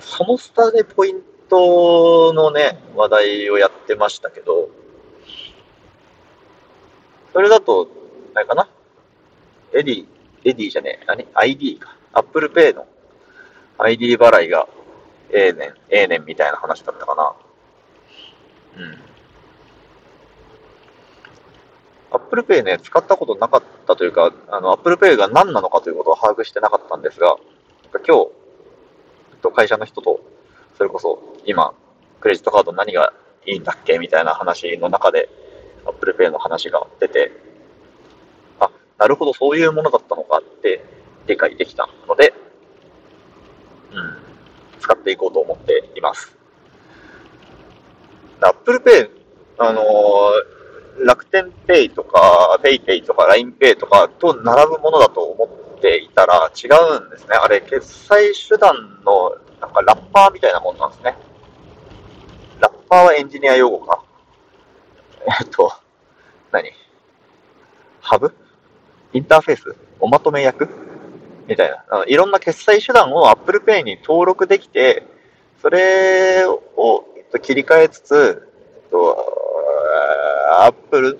[0.00, 4.70] そのスタでポイントのね、話題をやってましたけど、
[7.32, 7.88] それだと、
[8.34, 8.68] あれかな？
[9.72, 11.26] Edy、Edy じゃねえ、何？
[11.34, 11.96] iD か。
[12.12, 12.86] Apple Pay の
[13.78, 14.66] ID 払いが
[15.32, 17.32] ええねん、ええねんみたいな話だったかな。
[18.84, 18.98] うん。
[22.12, 27.36] Apple Pay ね、使ったことなかったというか、あの、Apple Pay が何なのかということを把握してなかったんですが、
[27.92, 28.30] 今日、
[29.32, 30.20] えっと会社の人と
[30.76, 31.74] それこそ今、
[32.20, 33.12] クレジットカード何が
[33.46, 33.98] いいんだっけ？
[33.98, 35.28] みたいな話の中で、
[35.86, 37.32] Apple Pay の話が出て、
[38.58, 40.84] あ、なるほど、そういうものだったのかって
[41.26, 42.34] 理解できたので、
[43.92, 44.18] うん、
[44.80, 46.36] 使っていこうと思っています。
[48.40, 49.10] Apple Pay、
[49.58, 57.36] あのー、楽天 Pay とか PayPay とか LINEPay とかと並ぶものだと思っていたら違うんですね。
[57.36, 61.16] あれ、決済手段のなんかラッパーみたいなものなんですね。
[62.60, 64.02] ラッパーはエンジニア用語か。
[65.40, 65.70] えっと、
[66.50, 66.72] 何？
[68.00, 68.34] ハブ？
[69.12, 69.76] インターフェース？
[70.00, 70.89] おまとめ役？
[71.50, 72.04] みたいな。
[72.06, 75.02] いろんな決済手段を Apple Pay に登録できて、
[75.60, 77.04] それを
[77.42, 78.48] 切り替えつつ、
[80.60, 81.18] Apple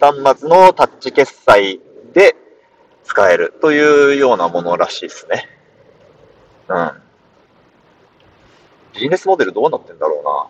[0.00, 1.80] 端末のタッチ決済
[2.12, 2.34] で
[3.04, 5.48] 使えるというようなものらしいですね。
[6.68, 6.90] うん。
[8.94, 10.48] ビジネスモデルどうなってんだろうな。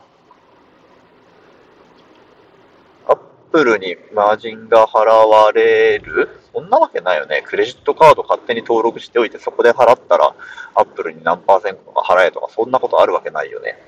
[3.57, 6.29] プルにマージンが払われる？
[6.53, 7.43] そんなわけないよね。
[7.47, 10.35] クレジットカード勝手に登録しておいて、そこで払ったら、
[10.75, 13.79] アップルに何パーセントが払えとか、そんなことあるわけないよね。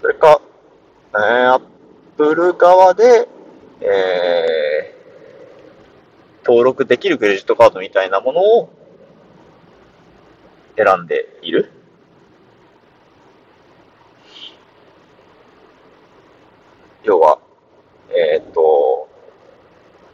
[0.00, 0.40] それか、
[1.10, 1.62] えー、アッ
[2.16, 3.28] プル側で、
[3.80, 8.70] えー、登録できるクレジットカードみたいなものを
[10.76, 11.70] 選んでいる
[17.04, 17.38] 要は、
[18.10, 19.08] えー、っと、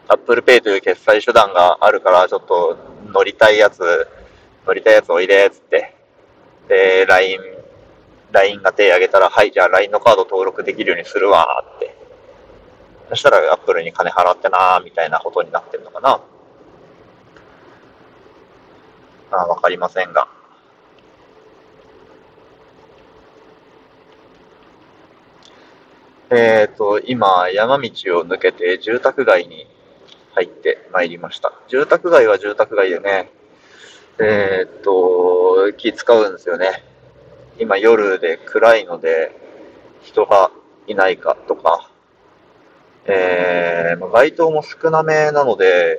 [0.09, 2.77] Apple Pay という決済手段があるから、ちょっと
[3.15, 4.09] 乗りたいやつ、
[4.67, 5.95] 乗りたいやつおいで、つって。
[6.69, 7.41] で、LINE、
[8.33, 11.97] LINE が手挙げたら、はい、じゃあ LINE のカード登録できるようにするわ、って。
[13.09, 16.21] そしたら Apple に金払ってなみたいなことになってるのかな。
[19.33, 20.40] あわかりませんが。
[26.33, 29.67] えっ、ー、と、今、山道を抜けて住宅街に
[30.33, 31.53] 入ってまいりました。
[31.67, 33.33] 住宅街は住宅街でね、
[34.21, 36.85] えっ、ー、と、気使うんですよね。
[37.59, 39.33] 今夜で暗いので、
[40.03, 40.53] 人が
[40.87, 41.91] いないかとか、
[43.07, 45.99] えー、街灯も少なめなので、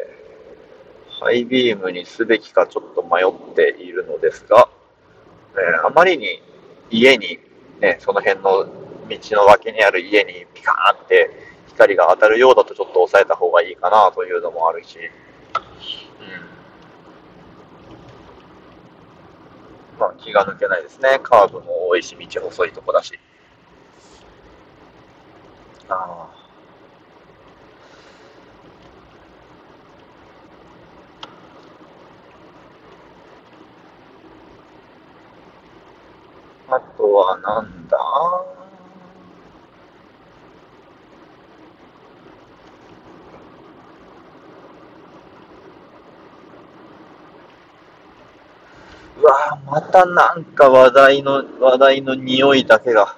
[1.19, 4.69] ハイビームにすべきかちょっと迷っているのですが、
[5.55, 6.41] えー、あまりに
[6.89, 7.38] 家に
[7.82, 8.80] ね、その辺の
[9.20, 11.30] 道の脇にある家にピカーンって
[11.68, 15.01] 光が当たるようだとちょっと抑えた方がいいかなというのもあるし、う
[19.95, 19.99] ん。
[19.99, 21.20] まあ気が抜けないですね。
[21.22, 23.20] カーブも多いし、道細いとこだし。
[25.89, 26.30] あ
[36.70, 36.76] あ。
[36.76, 37.97] あとはなんだ？
[49.22, 53.15] うわまたなんか話題の、話題の匂いだけが、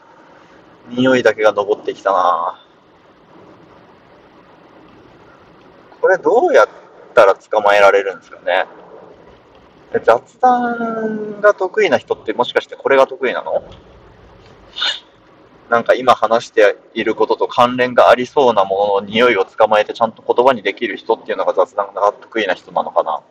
[0.89, 2.60] 匂いだけが登ってきたな。
[6.01, 6.68] これどうやっ
[7.14, 8.66] たら捕まえられるんですかね。
[10.04, 13.64] 雑談が得意な人ってもしかしてこれが得意なの？
[15.70, 23.22] なんか今話していることと関連がありそうなものの匂いを捕まえてちゃんと言葉にできる人っていうのが雑談が得意な人なのかな。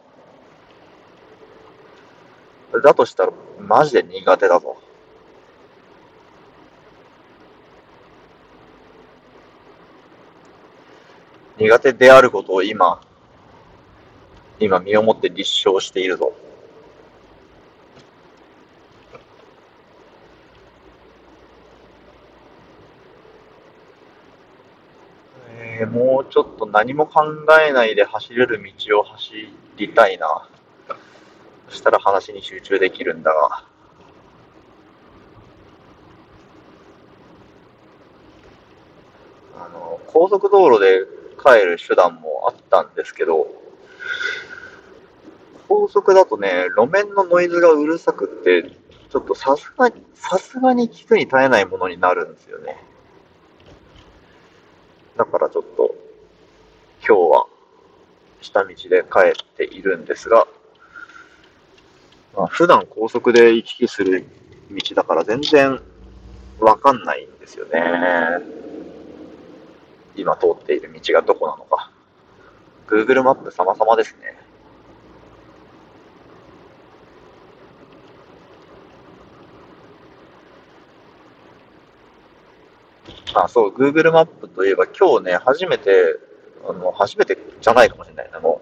[2.81, 4.77] だとしたら、マジで苦手だぞ。
[11.59, 13.01] 苦手であることを今、
[14.59, 16.33] 今身をもって立証しているぞ。
[25.47, 27.23] えー、もうちょっと何も考
[27.61, 29.33] えないで走れる道を走
[29.77, 30.49] りたいな。
[31.73, 33.65] したら話に集中できるんだが。
[39.59, 41.07] あの、高速道路で
[41.43, 43.47] 帰る手段もあったんですけど、
[45.69, 48.71] 高速だとね、路面のノイズがうるさくって、
[49.11, 52.77] ちょっとさすがに、さすがに聞くに耐えないものになるんですよね。
[55.17, 55.95] だからちょっと、
[57.07, 57.47] 今日は
[58.41, 60.47] 下道で帰っているんですが、
[62.37, 64.25] まあ、普段高速で行き来する
[64.71, 65.81] 道だから全然
[66.61, 67.83] わかんないんですよね。
[70.15, 71.91] 今通っている道がどこなのか。
[72.87, 74.39] Google マップ様々ですね。
[83.35, 86.19] あ、そう、Google マップといえば今日ね、初めて、
[86.69, 88.31] あの、初めてじゃないかもしれない。
[88.33, 88.61] あの、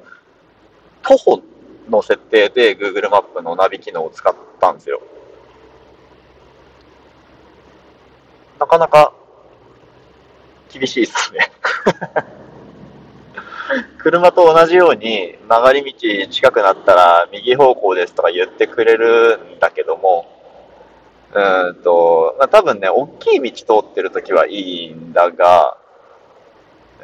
[1.03, 1.43] 徒歩
[1.91, 5.01] の設定で Google マップのナビ機能を使ったんですよ。
[8.59, 9.13] なかなか
[10.71, 11.51] 厳しいですね
[13.99, 20.27] 車と同じように曲がり道近くなったら右方向ですとか言ってくれるんだけども、
[21.33, 25.77] うんと、まあ、多分ね、大きい道通ってる時はいいんだが、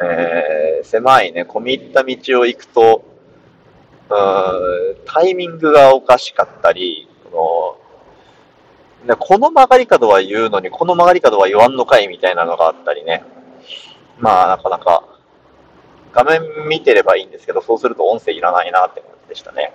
[0.00, 3.04] えー、狭いね、込み入った道を行くと、
[4.08, 7.78] タイミングがおかしかったり、こ
[9.04, 13.24] の、ね、この曲がり角は言うのに、この曲がり角は言わんのかいみたいなのがあったりね。
[14.18, 15.04] まあ、なかなか、
[16.12, 19.72] 画面見てればいいんですけど、そうすると音声いらないなって感じでしたね。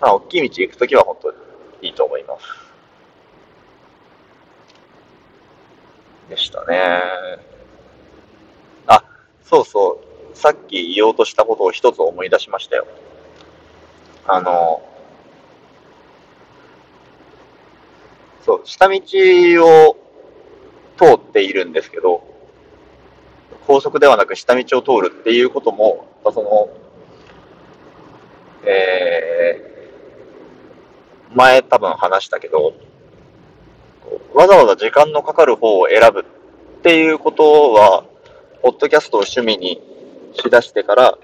[0.00, 1.36] まあ、大きい道行くときは本当に
[1.82, 2.46] いいと思います。
[6.28, 7.53] でしたね。
[9.44, 10.00] そうそ
[10.32, 10.36] う。
[10.36, 12.86] さっき言おうとしたことを一つ思い出しましたよ。
[14.26, 14.82] あの、
[18.44, 19.00] そう、下道
[19.64, 19.96] を
[20.98, 22.22] 通っているんですけど、
[23.66, 26.68] 高速ではなく下道を通るっていうことも、その、
[28.66, 32.74] えー、前多分話したけど、
[34.34, 36.24] わざわざ時間のかかる方を選ぶっ
[36.82, 38.04] ていうことは、
[38.64, 39.78] ポッドキャストを趣味に
[40.32, 41.18] しだしてから、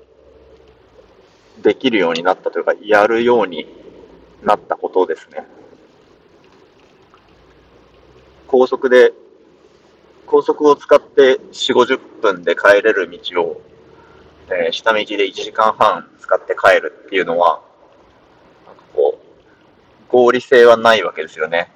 [1.63, 3.67] できるようになったというか、やるように
[4.43, 5.47] なったことですね。
[8.47, 9.15] 高速で
[10.27, 13.63] 高速を使って4、50分で帰れる道を、
[14.49, 17.63] えー、下道で1時間半使って帰るっていうのは、
[18.67, 21.73] なんかこう、合理性はないわけですよね。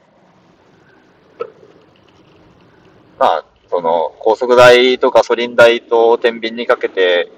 [3.19, 7.29] まあ、その、高速代とかソリン代と天秤にかけて、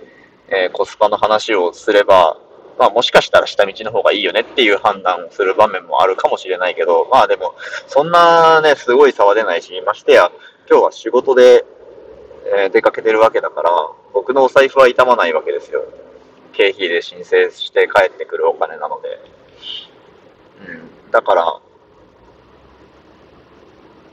[0.48, 2.36] えー、コスパの話をすれば、
[2.78, 7.54] まあもしかしたら下道の方がいいよねっていう判断をする場面もあるかもしれないけど、まあでも、
[7.86, 10.30] そんなね、すごい差は出ないし、ましてや、
[10.68, 11.64] 今日は仕事で、
[12.58, 13.70] えー、出かけてるわけだから、
[14.12, 15.84] 僕のお財布は痛まないわけですよ。
[16.52, 19.08] 経費で申請して帰ってくるお金なので。
[20.68, 21.10] うん。
[21.10, 21.60] だから、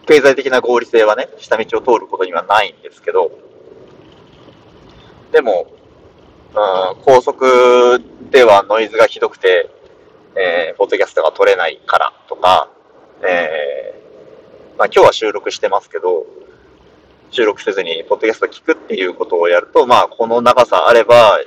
[0.05, 3.31] 経済的な合理性はね、下道を通ることにはないんですけど、
[5.31, 5.67] でも、
[6.49, 9.69] うん、高速ではノイズがひどくて、
[10.35, 12.69] えー、ポッドキャストが取れないからとか、
[13.21, 16.25] えー、まあ今日は収録してますけど、
[17.31, 21.39] 収録せずに、ポッドキャスト聞くっていうことをやると、まあ、この長さあれば、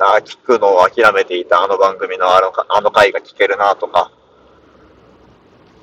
[0.00, 4.10] あ聞くのを諦めていたあの番組のあのあの回が聞けるなとか、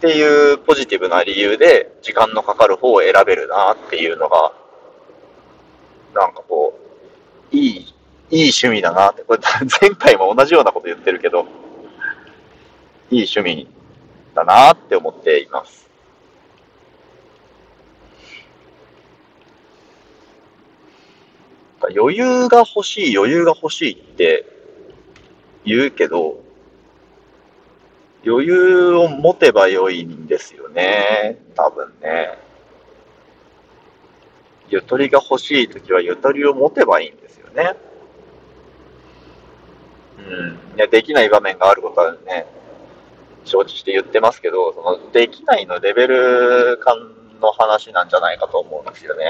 [0.01, 4.51] っていうポジティブな理由で、時間のかかる方を選べるなっていうのが、
[6.15, 6.73] なんかこ
[7.53, 7.69] う、いい、
[8.31, 9.39] いい趣味だなって、これ
[9.79, 11.45] 前回も同じようなこと言ってるけど、
[13.11, 13.67] いい趣味
[14.33, 15.87] だなって思っています。
[21.95, 24.47] 余裕が欲しい、余裕が欲しいって
[25.63, 26.41] 言うけど、
[28.25, 31.41] 余裕を持てば良いんですよね。
[31.55, 32.37] 多分ね。
[34.69, 37.75] ゆとりが欲しいときはゆとりを持てばいいんですよね。
[40.17, 40.77] うん。
[40.77, 42.45] いや、できない場面があることはね、
[43.43, 46.95] 承知して言ってますけど、その、できないのレベル感
[47.41, 49.25] の話なんじゃないかと思うんですよね。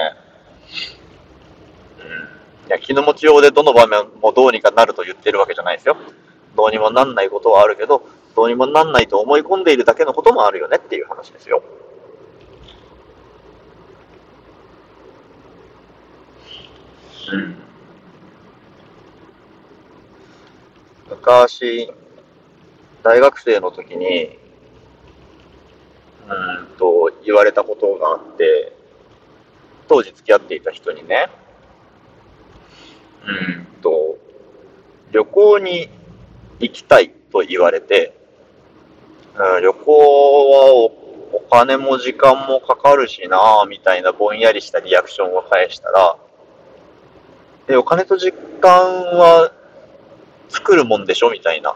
[1.99, 2.67] うん。
[2.67, 5.95] いや、気の持ちようでどの場面もどうにかなると言ってるわけじゃないですよ。
[6.55, 8.05] どうにもなんないことはあるけど、
[8.35, 11.63] どうにもなんないと思い込んでいるだけのこともあるよねっていう話ですよ。
[17.33, 17.55] うん。
[21.09, 21.91] 昔、
[23.03, 24.39] 大学生の時に、
[26.27, 28.73] うんと、言われたことがあって、
[29.87, 31.29] 当時付き合っていた人にね、
[33.25, 34.17] うんと、
[35.11, 35.89] 旅行に
[36.59, 38.20] 行きたいと言われて、
[39.35, 39.91] うん、旅行
[40.51, 41.01] はお
[41.33, 46.17] お金も時間もかかるしなみたいなぼんやりしたリアクションを返したら、
[47.69, 49.51] え、お金と時間は
[50.49, 51.75] 作るもんでしょみたいな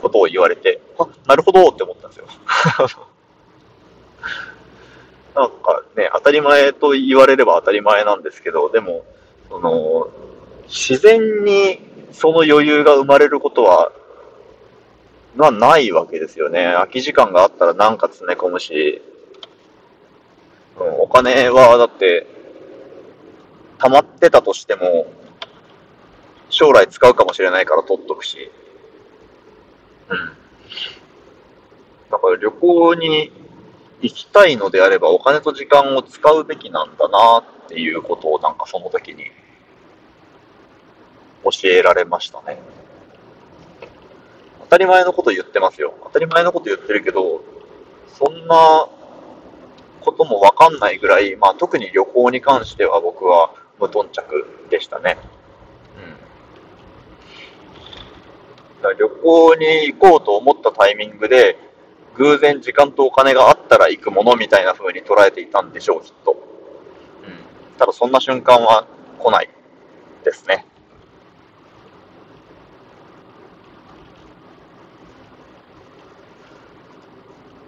[0.00, 2.26] ことを言われて、あ、なるほどって思ったんですよ。
[5.34, 9.04] なんかね、当たり前と言われれば当たり前なんですけど、でも、
[9.50, 10.08] その、
[10.68, 11.80] 自然に
[12.12, 13.92] その余裕が生まれることは、
[15.36, 16.72] まあ、ないわけですよね。
[16.74, 19.02] 空き時間があったらなんか詰め込むし、
[20.78, 22.26] うん、お金はだって、
[23.78, 25.06] 溜まってたとしても、
[26.50, 28.50] 将来使うかもしれないから取っとくし、
[30.08, 30.18] うん。
[32.10, 33.32] だから旅行に
[34.00, 39.24] 行きたいのであればお金と時間を使うべきなんだなっていうことをなんかその時に
[41.42, 42.60] 教えられましたね。
[44.74, 45.94] 当たり前のこと言ってますよ。
[46.02, 47.44] 当たり前のこと言ってるけど、
[48.08, 48.88] そんな
[50.00, 55.16] こともわかんないぐらい、まあ特に旅行に関しては僕は無頓着でしたね。
[55.96, 56.00] う
[58.80, 58.82] ん。
[58.82, 61.56] だ旅行に行こうと思ったタイミングで、
[62.16, 66.32] 偶然時間とお金があったら行くものみたいな風に捉えていたんでしょう、きっと。
[66.32, 66.38] うん。
[67.78, 68.88] ただそんな瞬間は
[69.20, 69.50] 来ない
[70.24, 70.66] ですね。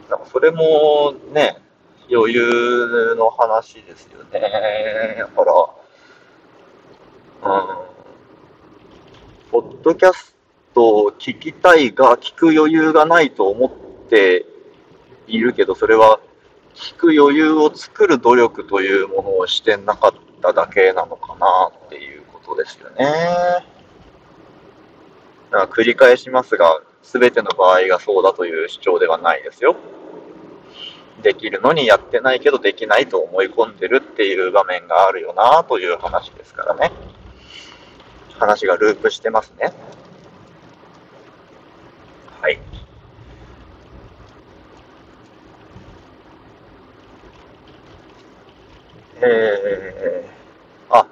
[0.09, 1.59] だかそれもね、
[2.11, 4.41] 余裕の話ですよね。
[5.19, 5.53] だから、
[7.43, 7.49] う
[7.83, 7.87] ん。
[9.51, 10.37] ポッドキャス
[10.75, 14.47] トを聞きたいが、聞く余裕がないと思って
[15.27, 16.21] いるけど、それは
[16.75, 22.97] 聞く余裕を作る努力というものをしてなかっただけなのかなっていうことですよね。
[25.51, 29.77] だから繰り返しますが、すべての場合がそうだという主張ではないですよ。
[31.23, 36.91] できるのにやってないけどできないと思い込んでるっていう場面があるよなという話ですからね。
[38.39, 39.73] 話がループしてますね。
[42.43, 42.59] はい。
[49.23, 51.07] えー、あ、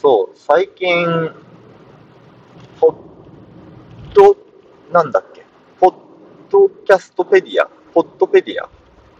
[0.00, 1.04] そう、最近、
[2.80, 2.96] ポッ
[4.14, 4.45] ド、
[4.96, 5.44] なんだっけ、
[5.78, 5.94] ポッ
[6.48, 8.66] ドキャストペディア、ポッドペディア？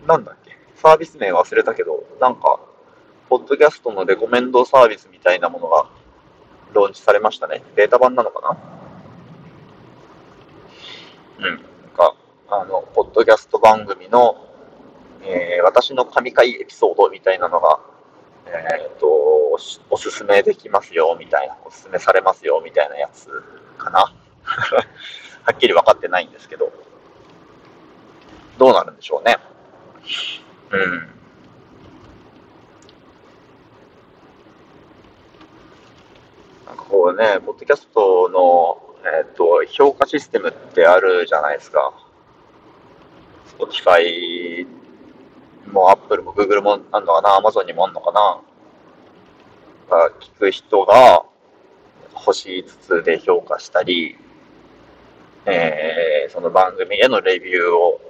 [0.07, 0.57] なんだっけ？
[0.75, 2.59] サービス名忘れたけど、なんか、
[3.29, 5.91] ポッドキャストのレコメンドサービスみたいなものが
[6.73, 7.63] ローンチされましたね。
[7.75, 8.57] ベータ版なのか
[11.39, 11.47] な？
[11.47, 11.57] うん。
[11.57, 11.59] なん
[11.95, 12.15] か、
[12.49, 14.47] あの、ポッドキャスト番組の、
[15.25, 17.81] えー、私の神回エピソードみたいなのが、
[18.47, 18.51] え
[18.83, 19.07] っ、ー、と、
[19.91, 23.29] おすすめできますよ、みたいな、おすすめされますよ、みたいなやつ
[23.77, 24.15] かな？
[25.47, 26.73] はっきり分かってないんですけど、
[28.59, 29.37] どうなるんでしょうね。
[30.73, 30.99] うん。
[36.67, 41.95] なんかこうね、ポッドキャストの、えっ、ー、と、評価システムってあるじゃないですか。
[43.57, 44.67] Spotify
[45.71, 48.41] も Apple も Google もあんのかな ?Amazon にもあんのかな
[50.21, 51.25] 聞く人が
[52.15, 54.19] 星5つで評価したり、
[55.47, 58.01] えー、その番組へのレビューを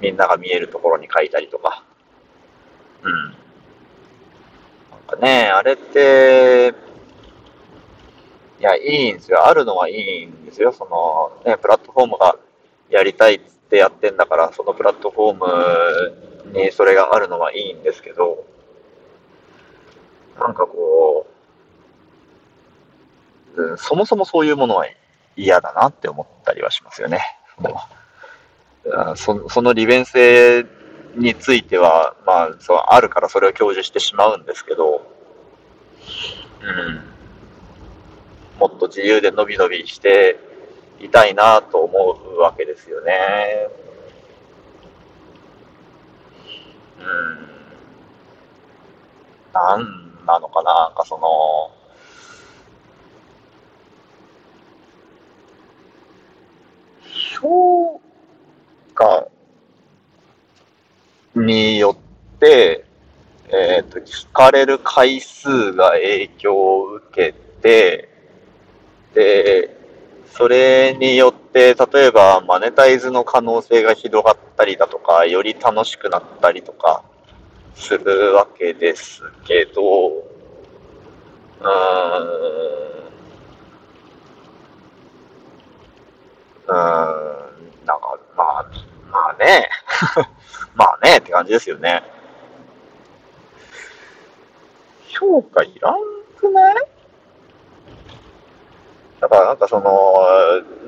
[0.00, 1.84] みんなが見えるところに書いたりとか。
[3.02, 3.24] うん。
[3.24, 3.34] なん
[5.06, 6.74] かね、あれって、
[8.60, 9.46] いや、いいんですよ。
[9.46, 10.72] あるのはいいんですよ。
[10.72, 12.36] その、ね、プラットフォームが
[12.88, 18.46] やりたいってやってんだから、そのプラットフォームにそれがあるのはいいんですけど、
[20.38, 21.26] なんかこ
[23.56, 25.01] う、うん、そもそもそういうものはいい
[25.36, 27.20] 嫌だなって思ったりはしますよね。
[29.16, 30.66] そその利便性
[31.14, 35.06] については、まあ、そうあるからそれを享受してしまうんですけど、
[36.62, 36.64] う
[38.56, 40.38] ん、もっと自由で伸び伸びして
[41.00, 43.68] いたいなと思うわけですよね。
[47.00, 47.52] うん。
[49.52, 51.81] なんなのかな、なんかその、
[57.12, 58.00] 評
[58.94, 59.28] 価
[61.34, 61.96] によ
[62.36, 62.84] って、
[63.48, 67.32] えっ、ー、と、聞かれる回数が影響を受け
[67.62, 68.08] て、
[69.14, 69.76] で、
[70.32, 77.04] それによって、例えばマネタイズの可能性が広がったりだとか、より楽しくなったりとか
[77.74, 81.68] するわけですけど、うー
[82.88, 82.91] ん、
[86.72, 88.66] うん、なんか、まあ、
[89.10, 89.68] まあね、
[90.74, 92.02] まあねって感じですよね。
[95.08, 95.94] 評価いらん
[96.38, 96.74] くない？
[99.20, 100.14] だからなんかその、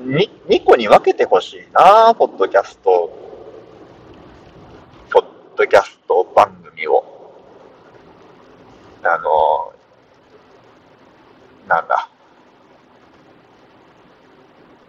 [0.07, 3.09] 2, 2個に分けてほしいな、ポッドキャスト、
[5.11, 5.25] ポッ
[5.55, 7.03] ドキャスト番組を。
[9.03, 9.71] あの、
[11.67, 12.09] なんだ？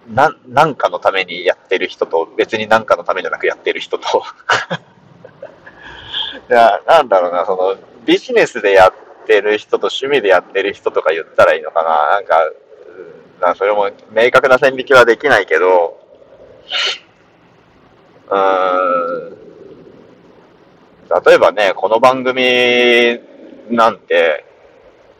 [0.09, 4.07] な、なんかのためにやってる人と、別になんかのためじゃなくやってる人と
[6.49, 8.93] いや、なんだろうな、その、ビジネスでやっ
[9.27, 12.11] てる人と趣味でやってる人とか言ったらいいのかな。
[12.13, 12.53] なんか、
[13.41, 15.99] なそれも明確な線引きはできないけど、
[18.29, 19.37] うーん、
[21.25, 23.21] 例えばね、この番組
[23.71, 24.45] なんて、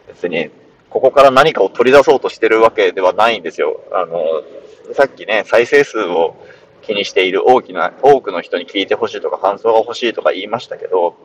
[0.09, 0.51] 別に、
[0.89, 3.81] ここから何かを取り出そうとしてるわけではないんですよ。
[3.93, 4.43] あの、
[4.95, 6.37] さっきね、再生数を
[6.83, 11.17] 気にしている大きな、多くの人に聞いてほしいとか感想が欲しいとか言いましたけど、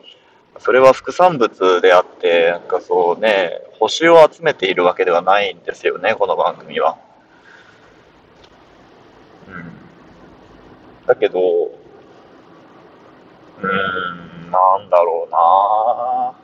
[0.58, 6.98] それは副産物であって、なんかそうね、星を集めているわけではないんですよね、この番組は。
[9.48, 9.72] うん。
[11.06, 13.66] だけど、うー
[14.48, 16.41] ん、なんだろうなな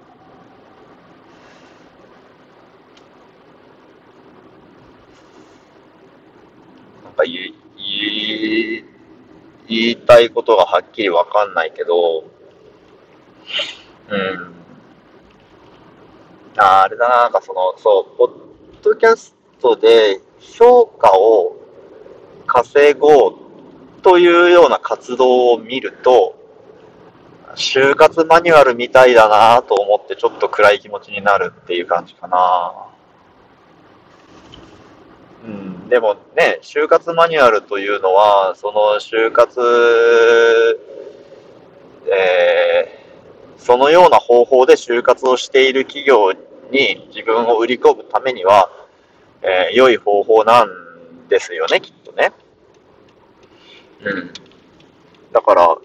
[7.19, 8.85] んか言い、言い、
[9.67, 12.25] 言いたいことがはっきりわかんないけど、
[14.09, 14.55] うん。
[16.57, 18.31] ああれだな、なんかその、そう、ポッ
[18.83, 21.57] ドキャストで評価を
[22.47, 23.35] 稼ごう
[24.03, 26.37] というような活動を見ると、
[27.55, 32.73] 就活マニュアルみたいだなと思ってちょっと暗い気持ちになるっていう感じかな。
[35.45, 39.59] うん、でもね、就活マニュアルというのは、その就活、
[42.07, 46.33] えー、そのような方法で就活をしている企業
[46.71, 48.71] に自分を売り込むためには、
[49.41, 50.69] えー、良い方法なん
[51.29, 52.33] ですよね、きっとね。
[54.03, 54.31] うん。
[55.33, 55.79] だから、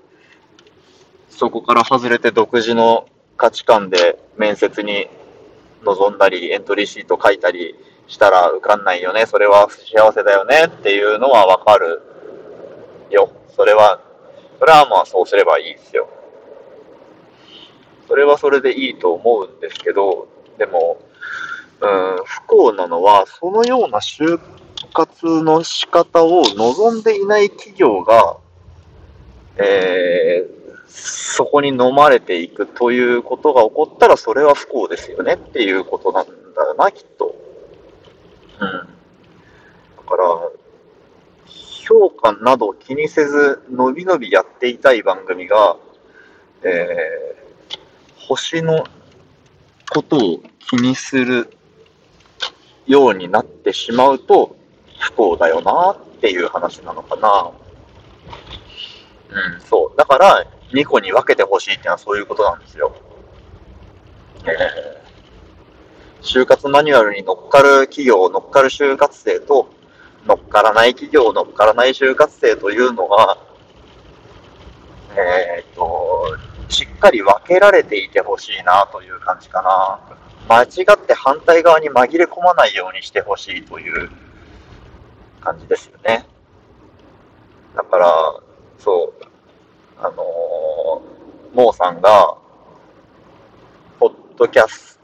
[1.30, 3.08] そこから外れて独自の
[3.38, 5.08] 価値観で面接に
[5.84, 7.76] 臨んだり、エントリーシート書いたり
[8.08, 9.26] したら受かんないよね。
[9.26, 12.02] それは幸せだよねっていうのはわかる
[13.10, 13.32] よ。
[13.56, 14.02] それは、
[14.60, 16.10] それはまあそうすればいいですよ。
[18.08, 20.28] それはそれでいいと思うんですけど、
[20.58, 21.00] でも、
[21.82, 24.40] うん、不幸なのは、そのような就
[24.94, 28.38] 活の仕方を望んでいない企業が、
[29.58, 36.32] えー、そこに飲まれていくということが起こったら、それは不幸ですよねっていうことなんだ
[36.66, 37.36] よな、きっと。
[38.60, 38.70] うん。
[38.70, 40.50] だから、
[41.46, 45.78] 評価など気にせず、のびのびやっていたい番組が、
[46.64, 48.86] えー、星の
[49.90, 51.56] ことを気にする
[52.88, 54.56] ようになってしまうと、
[55.00, 57.52] 不幸だよなっていう話なのかな。
[59.30, 59.98] うん、そう。
[59.98, 62.96] だから、2個に分けてほしいっていうのはそういうことなんですよ。
[64.46, 65.03] えー、
[66.24, 69.68] 就活マニュアルに乗っかる企業、乗っかる就活生と、
[70.26, 73.38] 乗っからない企業、乗っからない就活生というのが、
[75.18, 76.38] えー、っと、
[76.70, 80.00] しっかり分けられていてほしいなという感じかな。
[80.48, 84.10] 間違って反対側に紛れ込まないようにしてほしいという
[85.42, 86.26] 感じですよね。
[87.76, 88.40] だから、
[88.80, 89.24] そう、
[90.00, 92.38] あのー、モーさんが、
[94.00, 95.03] ポッドキャスト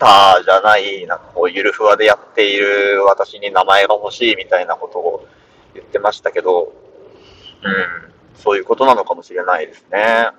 [0.00, 5.28] ターじゃない、なんかこう、ゆるふわでやっている私に名前が欲しいみたいなことを
[5.74, 6.72] 言ってましたけど、
[7.62, 10.30] うん、そういうことなのかもしれないですね。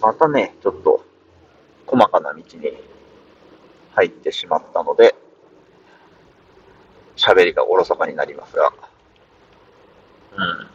[0.00, 1.04] またね、ちょっと、
[1.86, 2.44] 細かな道に
[3.94, 5.14] 入ってしまったので、
[7.16, 8.72] 喋りがおろそかになりますが、
[10.36, 10.72] うん。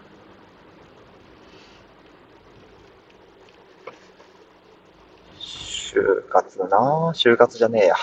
[5.40, 7.12] 就活な。
[7.14, 7.96] 就活じゃねえや。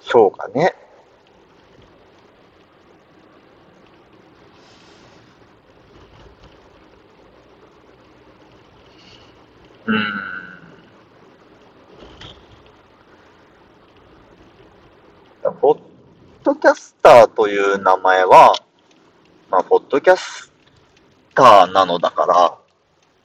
[0.00, 0.74] 評価ね。
[9.86, 10.32] うん。
[15.60, 15.78] ポッ
[16.44, 18.54] ドキャスターという名前は、
[19.50, 20.51] まあ、ポッドキャス
[21.34, 22.56] ターなのだから、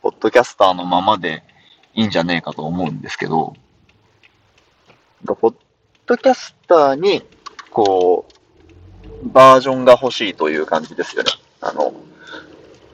[0.01, 1.43] ポッドキャスターのままで
[1.93, 3.53] いいんじゃねえかと思うんですけど、
[5.25, 5.55] ポッ
[6.05, 7.23] ドキャスターに、
[7.71, 11.31] こう、バージョンが欲しいという感じですよね。
[11.61, 11.93] あの、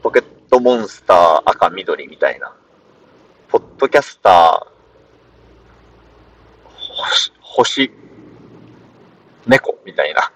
[0.01, 2.53] ポケットモンスター赤緑みたいな。
[3.49, 4.73] ポッドキャスター、
[7.41, 7.91] 星、
[9.45, 10.31] 猫みたいな。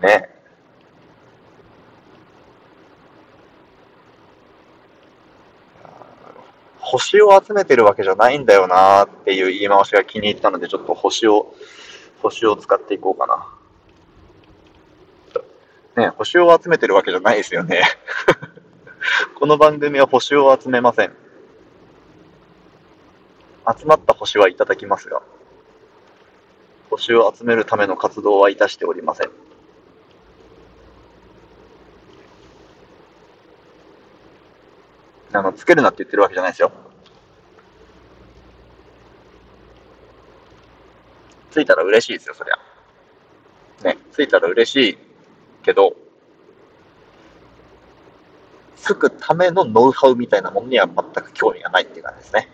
[0.08, 0.33] ね。
[6.94, 11.52] 星を集めてるわけじゃないんだよなっていう言い回しが気に入ったので、ちょっと星を、
[12.22, 13.26] 星を使っていこうか
[15.96, 16.04] な。
[16.04, 17.82] ね、星を集めてるわけじゃないですよね。
[19.34, 21.16] この番組は星を集めません。
[23.76, 25.20] 集まった星はいただきますが、
[26.90, 29.30] 星を集めるための活動はいたしておりません。
[35.32, 36.70] あの、つけるなって言ってるわけじゃないですよ。
[41.54, 42.58] ついたら嬉しいですよ、そりゃ。
[43.84, 44.98] ね、ついたら嬉しい
[45.62, 45.94] けど、
[48.74, 50.94] つくためのノウハウみたいなものには全
[51.24, 52.48] く興味がないっていう感じですね。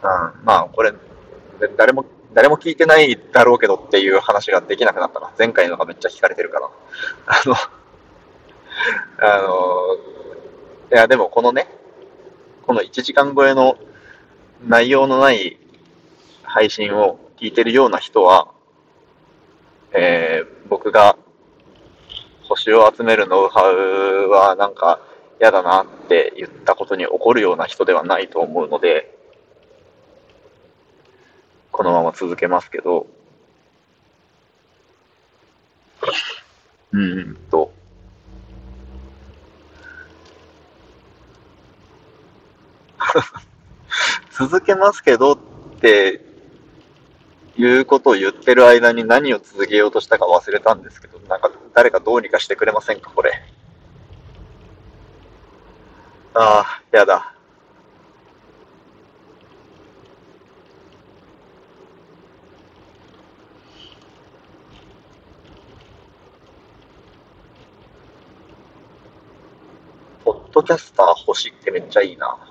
[0.00, 0.92] うん、まあ、これ、
[1.76, 5.32] 誰も、誰も聞いてないだろうけどっていう話ができなくなったな。
[5.36, 6.70] 前回のがめっちゃ聞かれてるから。
[7.26, 7.56] あの、
[9.20, 10.17] あの、
[10.90, 11.68] いや、でもこのね、
[12.62, 13.76] この1時間超えの
[14.66, 15.58] 内容のない
[16.44, 18.48] 配信を聞いてるような人は、
[19.92, 21.18] えー、僕が
[22.44, 25.00] 星を集めるノウハウはなんか
[25.38, 29.14] 嫌だなって言ったことに怒るような人ではないと思うので、
[31.70, 33.06] このまま続けますけど、
[36.92, 37.72] うんと、
[44.32, 45.38] 続けますけどっ
[45.80, 46.20] て
[47.56, 53.32] いうことを言ってる間に何を続けようとしたか忘れたんですけど、なんか誰かどうにかしてくれませんか、これ。
[56.34, 57.34] ああ、やだ。
[70.24, 72.47] ポッドキャスター欲しいってめっちゃいいな。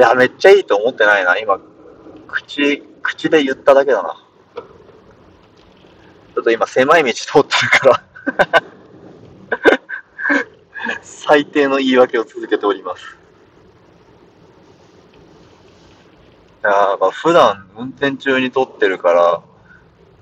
[0.00, 1.36] いや、めっちゃいいと思ってないな。
[1.36, 1.60] 今、
[2.26, 4.16] 口、口で言っただけだな。
[6.34, 8.02] ちょっと今、狭い道通ってるか
[8.48, 8.62] ら
[11.02, 13.18] 最低の言い訳を続けております。
[16.64, 19.42] いやまあ普段運転中に撮ってるから、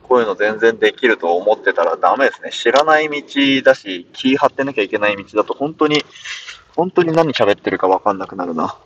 [0.03, 2.51] こういうの全然できると思ってたらダメですね。
[2.51, 6.05] 知らない道だし、気張ってなきゃいけない道だと本当に、
[6.75, 8.77] 本当に何喋ってるかわかんなくなるな。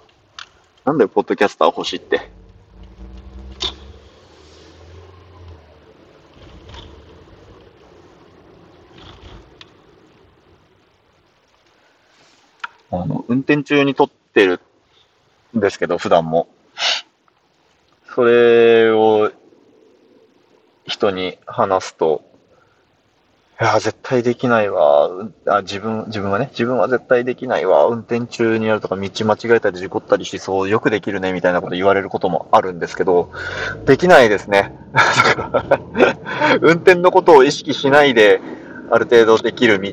[0.85, 2.29] なんだよ、ポッドキャスター欲しいって？
[12.91, 14.61] あの、運転中に撮ってる
[15.57, 16.49] んですけど、普段も。
[18.15, 19.31] それを
[20.87, 22.25] 人に話すと、
[23.63, 25.09] や、絶対できないわ。
[25.47, 27.87] あ自分、自分はね、自分は絶対できないわ。
[27.87, 33.31] 運転中にやるとか、道間違えたり事故ったりしそう、よくできるね、みたいなこと言われることもあるんですけど、
[33.85, 34.75] できないですね。
[36.61, 38.41] 運転のことを意識しないで、
[38.91, 39.93] ある程度できる道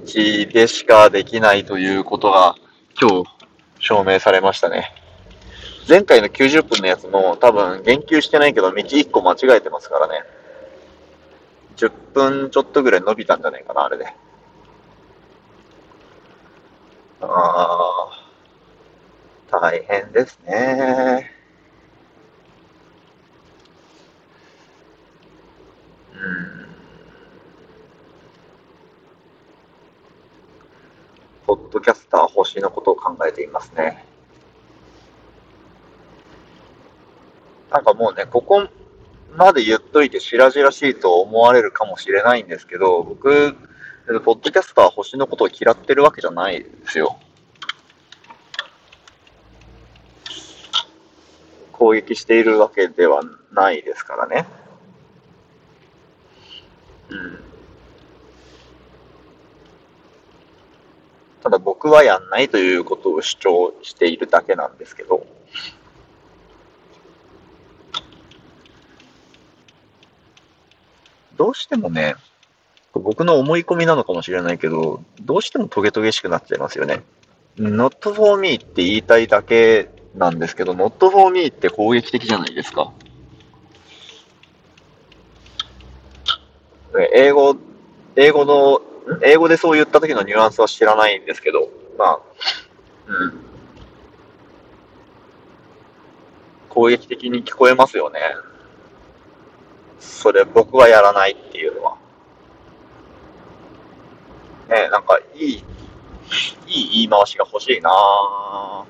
[0.52, 2.56] でしかできないということが、
[3.00, 3.30] 今日、
[3.80, 4.94] 証明されましたね。
[5.88, 10.24] 前回の90分のやつも多分言及してないけど道1個間違えてますからね。
[11.80, 14.06] 10分ちょっとぐらい伸びたんじゃないかな、あれで。
[17.22, 18.10] ああ、
[19.50, 21.32] 大変ですね。
[26.14, 26.66] うん。
[31.48, 34.06] ポッドキャスター星のことを考えていますね。
[37.72, 38.68] なんかもうね、ここ
[39.36, 43.56] まで言っといて白々しいと思われるかもしれないんですけど、僕、
[44.24, 47.20] ポッドキャスター星のことを嫌ってるわけじゃないですよ。
[51.72, 53.22] 攻撃しているわけでは
[53.54, 54.46] ないですからね。
[57.10, 57.40] うん。
[61.42, 65.26] ただ僕はやんないということを主張しているだけなんですけど。
[71.40, 72.16] どうしてもね、
[72.92, 77.02] 僕の思い込みなのかもしれないけど、どうしてもトゲトゲしくなっちゃいますよね。
[77.58, 82.92] not for me って言いたいだけなんですけど、not for me って攻撃的じゃないですか。
[87.14, 87.56] 英語、
[88.18, 88.82] 英語の、
[89.24, 92.20] 英語でそう言った時のニュアンスは知らないんですけど、まあ、
[93.08, 93.34] うん。
[96.68, 98.20] 攻撃的に聞こえますよね。
[100.00, 101.98] それ僕はやらないっていうのは。
[104.70, 105.64] ねなんかいい、いい
[106.68, 108.86] 言い回しが欲しいなあ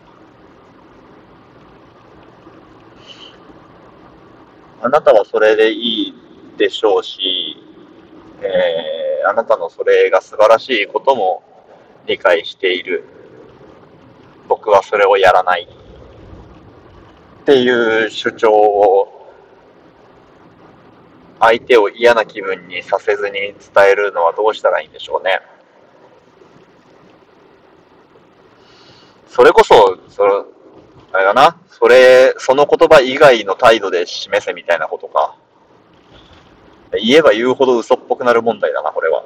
[4.89, 6.13] なたはそれでいい
[6.57, 7.57] でしょうし、
[8.41, 11.43] えー、あなたのそれが素晴らしいことも
[12.05, 13.03] 理解している。
[14.47, 15.67] 僕はそれをやらない。
[17.41, 19.18] っていう主張を
[21.39, 23.55] 相手を嫌な気分にさせずに伝
[23.91, 25.39] えるのはどうしたらいいんでしょうね。
[29.27, 30.45] それこそ、その、
[31.11, 35.35] あれだな、それ、その言葉以外の態度で示せみたいなことか。
[36.91, 39.23] 言えば言うほど嘘っぽくなる問題だな、これは。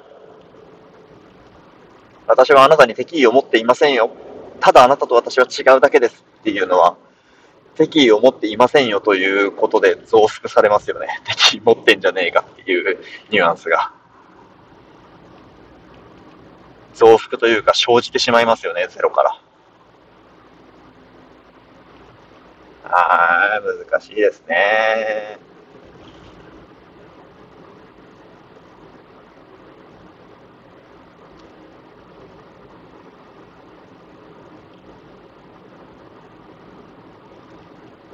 [2.28, 4.12] 私はあなたに敵意を持っていませんよ。
[4.60, 6.96] ただあなたと私は違うだけですっていうのは、
[7.76, 11.08] 敵意を持っていませんよということで増幅されますよね。
[11.26, 13.92] 敵意持ってんじゃねえかっていうニュアンスが。
[16.94, 19.38] 増幅というか生じてしまいますよね、ゼロから。
[22.86, 25.40] ああ、難しいですね。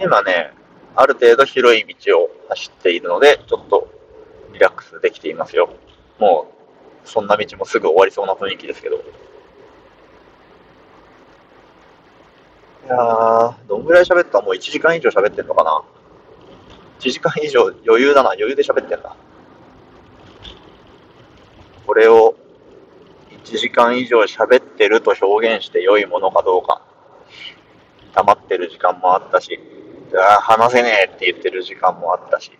[0.01, 0.53] 今ね、
[0.95, 3.89] ある程度広い道を走っているので、ちょっと
[4.53, 5.69] リラックスできていますよ。
[6.19, 6.51] も
[7.05, 8.95] う、そんな道もすぐ終わりそうな雰囲気ですけど。
[8.95, 8.99] い
[12.88, 14.41] やー、どんぐらい喋った？
[14.41, 15.84] もう1時間以上喋ってんのかな
[16.99, 19.15] ?1 時間以上余裕だな、余裕で喋ってんだ。
[21.85, 22.35] これを
[23.43, 26.81] 1時間以上喋ってると表現して良いものかどうか。
[28.13, 29.59] 溜まってる時間もあったし、
[30.15, 32.52] あ話せねえって言ってる時間もあったし、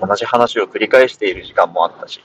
[0.00, 2.20] 同じ話を繰り返している時間もあったし。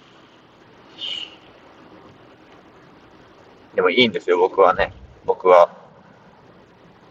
[3.76, 4.94] でもいいんですよ、僕はね。
[5.26, 5.70] 僕は、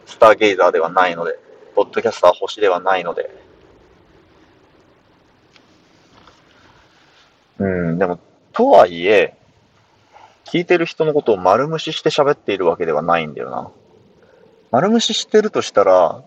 [0.06, 1.39] スターゲイザーではないので、
[1.74, 3.31] ポッドキャスター星ではないので。
[7.59, 8.19] うん、でも、
[8.52, 9.36] とはいえ、
[10.47, 13.70] 聞いてる人のことを丸無視して喋っているわけではないんだよな。
[14.74, 16.24] 丸無視してるとしたら、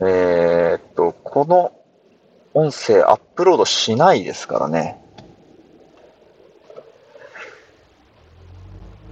[0.00, 1.72] えー、っと、この
[2.52, 5.00] 音声アップロードしないですからね。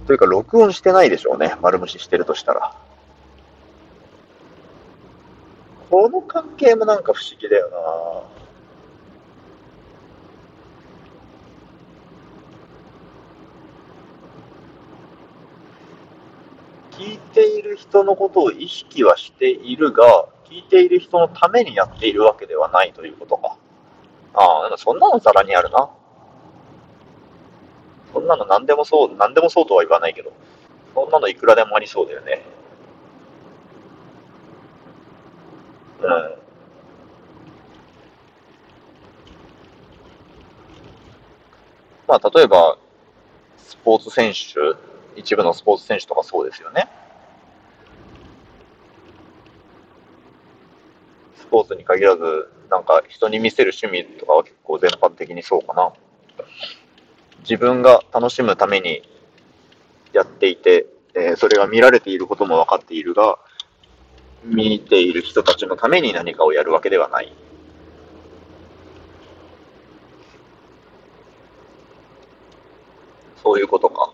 [0.05, 1.55] というか、録音してないでしょうね。
[1.59, 2.75] 丸無視してるとしたら。
[5.89, 8.38] この関係もなんか不思議だよな
[16.99, 23.57] 聞いている人のことを意識はしているが、聞いている人のためにやっているわけではないということか。
[24.33, 25.89] ああ、そんなのざらにあるな。
[28.11, 30.33] そんなの何でもそう、何でもそうとは言わないけど、
[30.93, 32.41] そんなのいくらでもありそうだよね。
[36.01, 36.35] うん。
[42.07, 42.77] まあ、例えば、
[43.57, 44.88] スポーツ選手
[45.19, 46.87] 一部のスポーツ選手とかそうですよね。
[51.35, 55.91] スポーツに限らず、なんか人に見せる趣味とかは結構全般的にそうかな。
[57.39, 59.01] 自分が楽しむために
[60.13, 60.85] やっていて、
[61.15, 63.39] えー、それが見られていることも分かっているが、
[64.43, 67.33] 見ている人たちのために何かをやるわけではない。
[73.43, 74.13] そういうことか。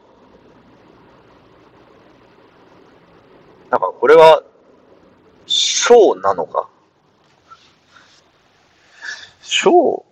[3.75, 4.41] なんかこれは、
[5.47, 6.69] ショーなのか？
[9.41, 10.03] ショー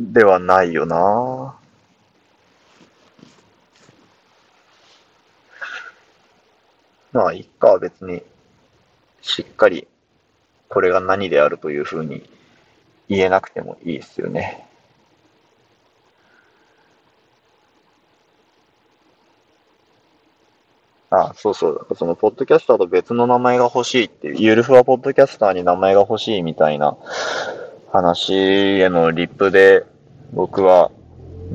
[0.00, 1.58] ではないよな
[7.12, 8.22] まあ、いっか、別に、
[9.20, 9.86] しっかり、
[10.70, 12.26] これが何であるというふうに
[13.10, 14.66] 言えなくてもいいですよね。
[21.16, 21.86] あ、そうそう。
[21.96, 26.96] その、ポッドキャスターと別の名前が欲しいっていう、ゆるふわポッドキャスターに名前が欲しいみたいな
[27.92, 29.84] 話へのリップで、
[30.32, 30.90] 僕は、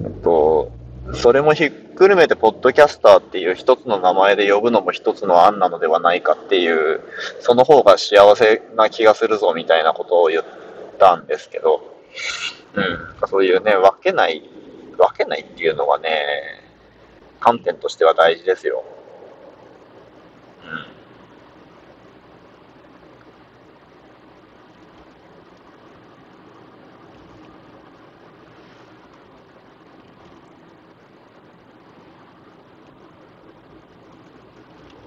[0.03, 0.71] えっと、
[1.13, 7.01] それもひっくるめて、ポッドキャスターっていう一つの名前で呼ぶのも一つの案なのではないかっていう、
[7.41, 10.43] その方が幸せな気がするぞみたいなことを言っ
[10.97, 11.83] たんですけど、
[12.73, 12.81] う
[13.25, 14.49] ん、そういうね、分けない、
[14.97, 16.09] 分けないっていうのはね、
[17.39, 18.83] 観点としては大事ですよ。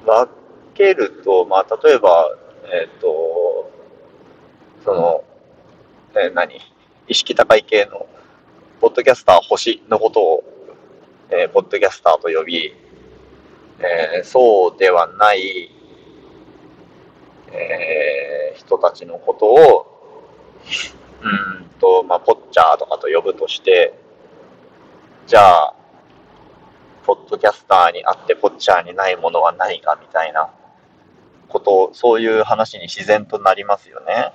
[0.05, 0.31] 分
[0.75, 2.29] けると、まあ、例えば、
[2.65, 3.71] えっ、ー、と、
[4.85, 5.25] その、
[6.15, 6.61] えー、何？
[7.07, 8.07] 意識高い系の
[8.81, 10.45] ポッドキャスター星のことを、
[11.31, 12.75] えー、ポッドキャスターと呼び、
[13.79, 15.71] えー、そうではない、
[17.53, 19.87] えー、人たちのことを、
[21.23, 23.95] うんと、まあ、ポッチャーとかと呼ぶとして、
[25.27, 25.75] じゃあ、
[27.07, 30.51] ポッドキャスターにあってポッチャーにないものはないかみたいな
[31.49, 34.33] こと、そういう話に自然となりますよね。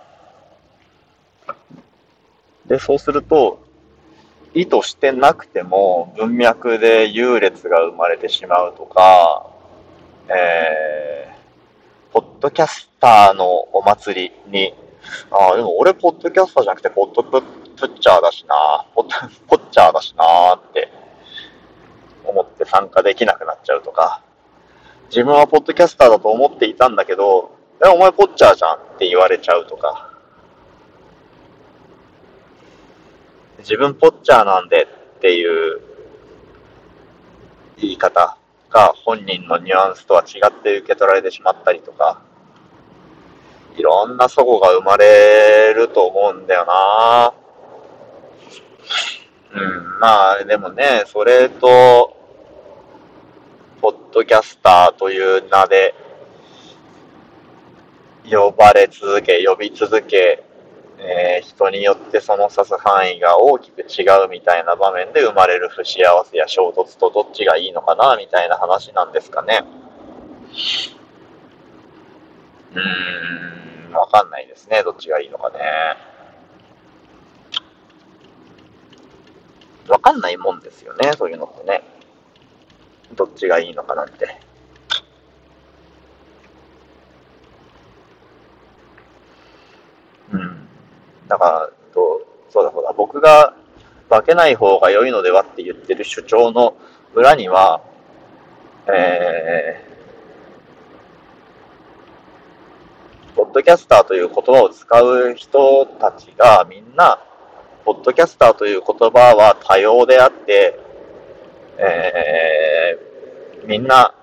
[2.66, 3.60] で、そうすると、
[4.54, 9.46] 意図してなくても文脈で優劣が生まれてしまうとか、
[10.28, 14.74] えー、ポッドキャスターのお祭りに、
[15.32, 20.92] ああ、でも俺ポッドキャスターじゃなくてポッドプッチャーだしな、ポッポッチャーだしなって
[22.70, 24.22] 参加できなくなっちゃうとか、
[25.10, 27.52] 自分はポッドキャスターだと思っていたんだけど、
[27.84, 30.10] え、お前ポッチャーじゃんって言われちゃうとか、
[33.60, 35.82] 自分ポッチャーなんでっていう
[37.78, 38.38] 言い方
[38.70, 42.22] が本人のニュアンスとは違って受け取られてしまったりとか、
[43.76, 47.34] いろんな齟齬が生まれると思うんだよな。
[49.52, 52.19] うん、まあでもね、それと、
[54.12, 55.94] ドキャスターという名で
[58.30, 60.44] 呼ばれ続け、呼び続け、
[61.00, 69.64] えー、人によってその指す範囲が大きく違うみたいな場面で生まれる不幸せや衝突とどっちがいいのかなみたいな話なんですかね。
[72.74, 74.84] うーん、わかんないですね。
[74.84, 75.60] どっちがいいのかね。
[79.88, 81.14] わかんないもんですよね。
[81.18, 81.84] そういうのってね。
[83.16, 84.40] どっちがいいのかなんて。
[90.32, 90.68] うん
[91.28, 93.54] だから、とそうだそうだ、僕が
[94.10, 96.76] 分けない方が良いのではって言ってる主張の
[97.14, 97.82] 裏には、
[98.88, 107.20] えー、ポッドキャスターという言葉を使う人たちがみんな、
[107.86, 110.80] ポッドキャスターという言葉は多様であって、
[111.78, 112.69] えー、
[113.70, 114.16] みんな、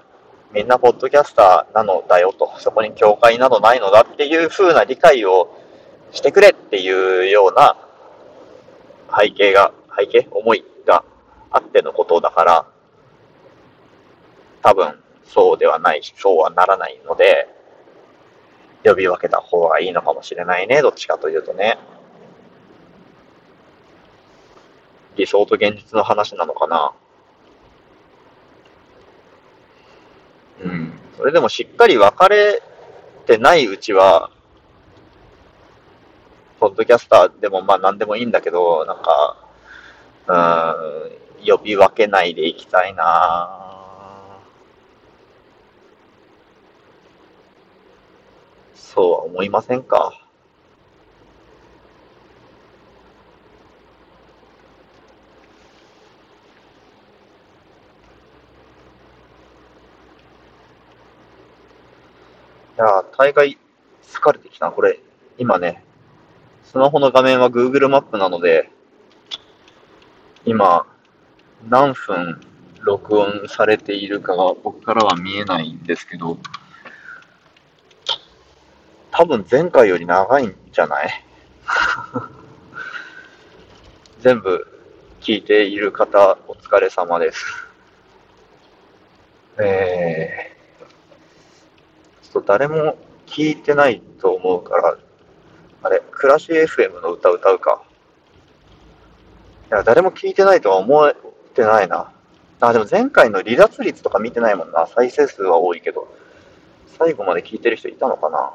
[0.52, 5.56] みんなポッドキャスターなのだよと、そこに境界などないのだっていう風な理解を
[6.10, 7.76] してくれっていうような
[9.16, 11.04] 背景が、背景思いが
[11.52, 12.66] あってのことだから、
[14.62, 17.46] 多分そうではないし、そうはならないので、
[18.82, 21.78] 呼び分けた方がいいのかもしれないね、どっちかというとね。
[25.14, 26.92] 理想と現実の話なのかな。
[30.62, 30.98] うん。
[31.16, 32.62] それでもしっかり分かれ
[33.26, 34.30] てないうちは、
[36.60, 39.36] ポッドキャスターでもまあ何でもいいんだけど、なんか、
[40.28, 40.32] う
[41.42, 43.62] ん、呼び分けないでいきたいな
[48.74, 50.25] そうは思いませんか？
[62.76, 63.58] や大概
[64.02, 65.00] 疲れてきたこれ、
[65.38, 65.82] 今ね、
[66.64, 68.70] スマホの画面は Google マップなので、
[70.44, 70.86] 今、
[71.68, 72.40] 何分
[72.82, 76.38] 録音されているかが僕からは見えないんですけど、
[79.10, 81.08] 多分前回より長いんじゃない？
[84.20, 84.66] 全部
[85.20, 87.44] 聞いている方、お疲れ様です。
[89.58, 90.55] えー、
[92.40, 92.96] と誰も
[93.26, 94.98] 聞いてないと思うから、
[95.82, 97.82] あれ、クラシ FM の歌歌うか。
[99.70, 101.14] いや、誰も聞いてないとは思っ
[101.54, 102.12] てないな。
[102.60, 104.86] あ、でも前回の離脱率とか見てないもんな。
[104.86, 106.08] 再生数は多いけど。
[106.98, 108.54] 最後まで聞いてる人いたのかな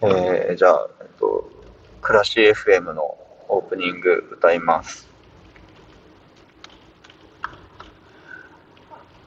[0.00, 1.50] えー、じゃあ、えっと、
[2.00, 3.18] クラシ FM の
[3.48, 5.08] オープニング歌います。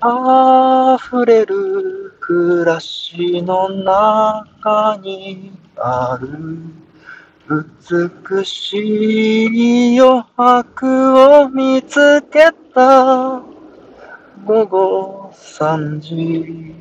[0.02, 6.30] 溢れる暮らしの中にある
[7.50, 13.42] 美しい余白を見つけた。
[14.46, 16.76] 午後3時。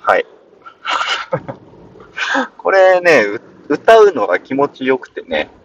[0.00, 0.26] はい。
[2.58, 3.22] これね
[3.68, 5.59] 歌うのが気持ちよくてね。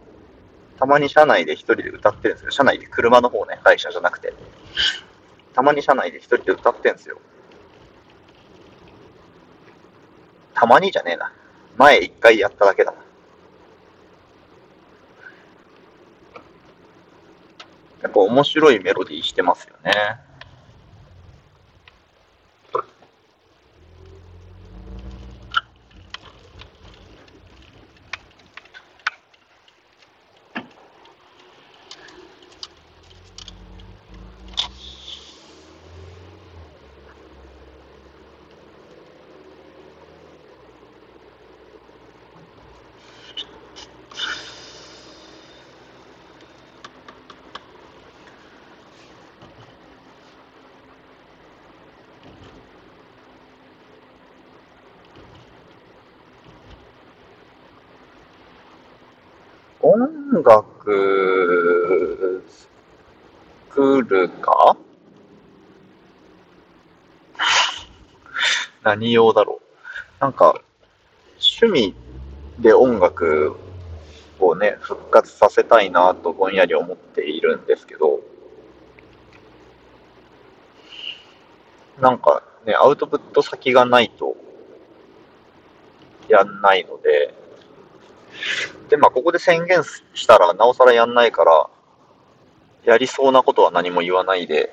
[0.78, 2.52] たまに車内で一人で歌ってるんですよ。
[2.52, 4.34] 車内で車の方ね、会社じゃなくて。
[5.54, 7.20] たまに車内で一人で歌ってんですよ。
[10.54, 11.32] たまにじゃねえな。
[11.78, 12.94] 前一回やっただけだ。
[18.02, 19.92] やっぱ面白いメロディーしてますよね。
[59.88, 62.44] 音楽、
[63.70, 64.76] 作るか
[68.86, 69.62] 何用だろ
[70.22, 70.22] う。
[70.22, 70.62] なんか、
[71.40, 71.96] 趣味
[72.60, 73.56] で音楽
[74.40, 78.20] をね、復活させたいなとぼんやり思っているんですけど、
[82.00, 84.38] なんかね、アウトプット先がないと
[86.30, 87.34] やんないので、
[88.90, 89.84] で、まあ、ここで宣言
[90.14, 91.70] したら、なおさらやんないから、
[92.84, 94.70] やりそうなことは何も言わないで、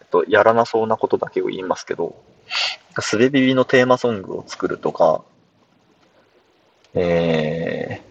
[0.00, 2.14] えっと、やらなそうなことだけを言いますけど、
[3.00, 5.22] スレビビのテーマソングを作るとか、
[6.94, 8.06] えー、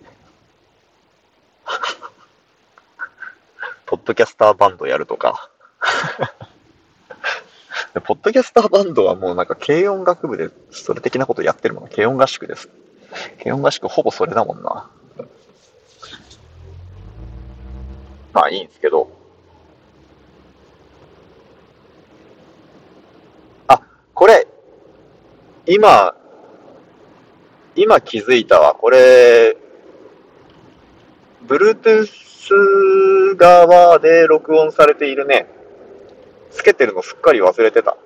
[3.88, 5.49] ポッドキャスターバンドやるとか、
[8.06, 11.90] ポッドキャスターバンドはもうなんか軽音楽部でそれ的なことやってるもん。
[11.90, 12.70] 軽音合宿です。
[13.40, 14.90] 軽音合宿ほぼそれだもんな。
[18.34, 19.10] まあいいんですけど。
[23.68, 23.82] あ、
[24.14, 24.48] これ、
[25.68, 26.16] 今、
[27.76, 28.76] 今気づいたわ。
[28.76, 29.58] これ、
[31.46, 35.48] Bluetooth 側で録音されているね。
[36.52, 37.98] つけてるのすっかり忘れてた。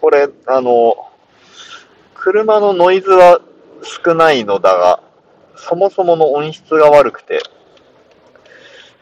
[0.00, 0.94] これ、あの、
[2.14, 3.40] 車のノイズは
[3.82, 5.02] 少ないのだが、
[5.56, 7.40] そもそもの音質が悪くて、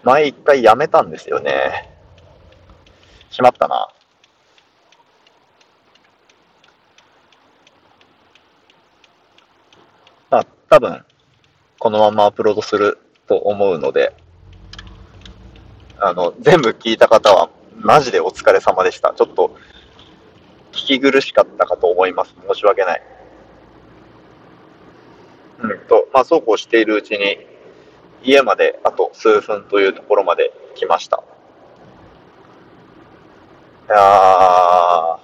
[0.04, 1.90] 前一回やめたんですよね。
[3.30, 3.88] しまったな。
[10.30, 11.04] まあ、多分、
[11.78, 12.98] このままアップロードする
[13.28, 14.12] と思うので、
[16.00, 19.14] あの、全部聞いた方は、マジでお疲れ様でした。
[19.16, 19.54] ちょっと、
[20.72, 22.34] 聞き苦しかったかと思います。
[22.48, 23.02] 申し訳ない。
[25.60, 27.38] うんと、まあ、そうこうしているうちに、
[28.24, 31.22] 家まであと数分というところまで来ました。
[33.86, 35.18] いや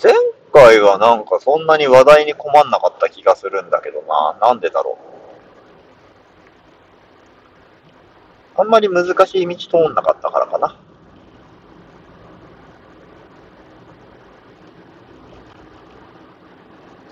[0.00, 0.12] 前
[0.52, 4.36] 回はなんかそんなに話題に困んなかった気がするんだけどな。
[4.40, 4.98] なんでだろ
[8.56, 8.60] う。
[8.60, 10.78] あんまり難しい道通んなかったからかな。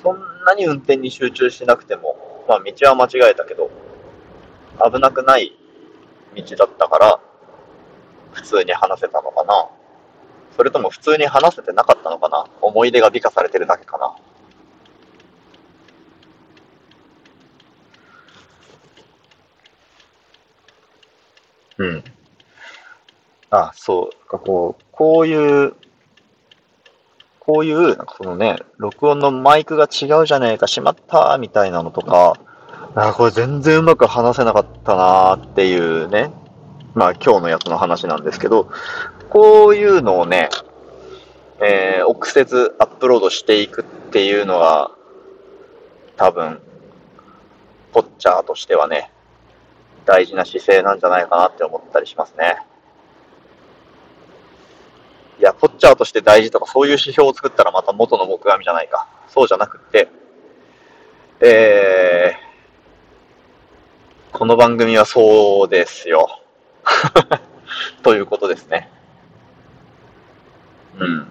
[0.03, 2.16] そんなに運転に集中しなくても、
[2.49, 3.70] まあ道は間違えたけど、
[4.85, 5.57] 危なくない
[6.36, 7.20] 道だったから、
[8.32, 9.69] 普通に話せたのかな。
[10.56, 12.46] それとも普通に話せてなかったのかな？
[12.60, 14.14] 思い出が美化されてるだけかな？
[21.78, 22.04] うん。
[23.50, 25.74] あ、そうか、こう、こういう
[27.44, 32.38] こういう、なんかそのね、録音のマイクが違うじゃねえか、しまったみたいなのとか、
[32.94, 36.30] あこれ全然うまく話せなかったなーっていうね、
[36.94, 38.70] まあ今日のやつの話なんですけど、
[39.32, 40.50] こういうのをね、
[41.59, 44.90] えー、臆せずアップロードしていくっていうのが、
[46.18, 46.60] 多分、
[47.94, 49.10] ポッチャーとしてはね、
[50.04, 52.59] 大事な姿勢なんじゃないかなって思ったりしますね。
[55.38, 59.09] いや、ポッチャーとして大事とかそういう指標を作ったらまた元の木阿弥じゃないか。
[59.28, 60.09] そうじゃなくって、
[61.40, 66.28] えー、この番組はそうですよ。
[68.04, 68.90] ということですね。
[70.98, 71.28] うん。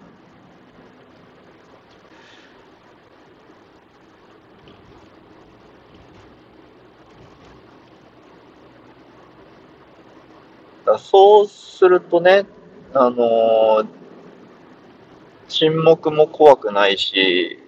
[10.97, 12.45] そうするとね、
[12.93, 14.01] あのー
[15.51, 17.59] 沈黙も怖くないし、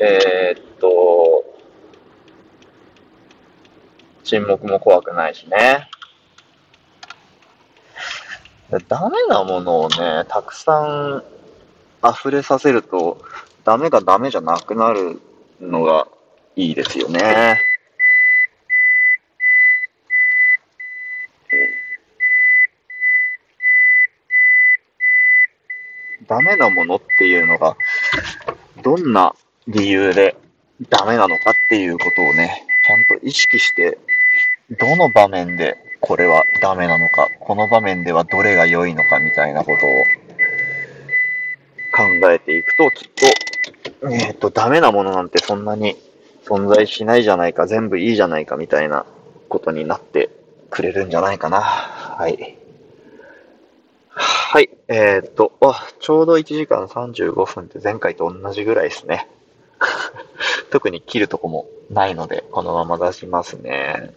[0.00, 1.44] えー、っと、
[4.24, 5.90] 沈黙も怖くないしね。
[8.80, 11.22] ダメなものをね、たくさん
[12.02, 13.20] 溢れさせると、
[13.64, 15.20] ダメがダメじゃなくなる
[15.60, 16.08] のが
[16.56, 17.60] いいですよね。
[26.26, 27.76] ダメなものっていうのが、
[28.82, 29.34] どんな
[29.68, 30.34] 理由で
[30.88, 33.98] ダメなのかっていうことをね、ちゃんと意識して、
[34.80, 39.78] どの場面でこれはダメなのか、この場面ではどれが良いのかみたいなことを
[42.20, 43.08] 考えていくと、きっ
[44.00, 45.96] と、えっ、と、ダメなものなんてそんなに
[46.44, 49.06] 存在しないじゃないか、全部いいじゃないかみたいな
[49.48, 50.28] ことになって
[50.70, 51.60] くれるんじゃないかな。
[51.60, 52.58] はい。
[54.08, 54.70] はい。
[54.88, 59.28] えー、っと、あ、ちょうど1時間35分って前回と同じぐらいですね。
[60.70, 64.12] 特に切るとこもないので、このまま出しますね。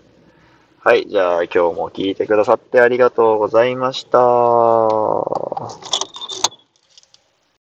[0.85, 1.07] はい。
[1.09, 6.04] じゃあ今日も聞いてくださってありがとうございました。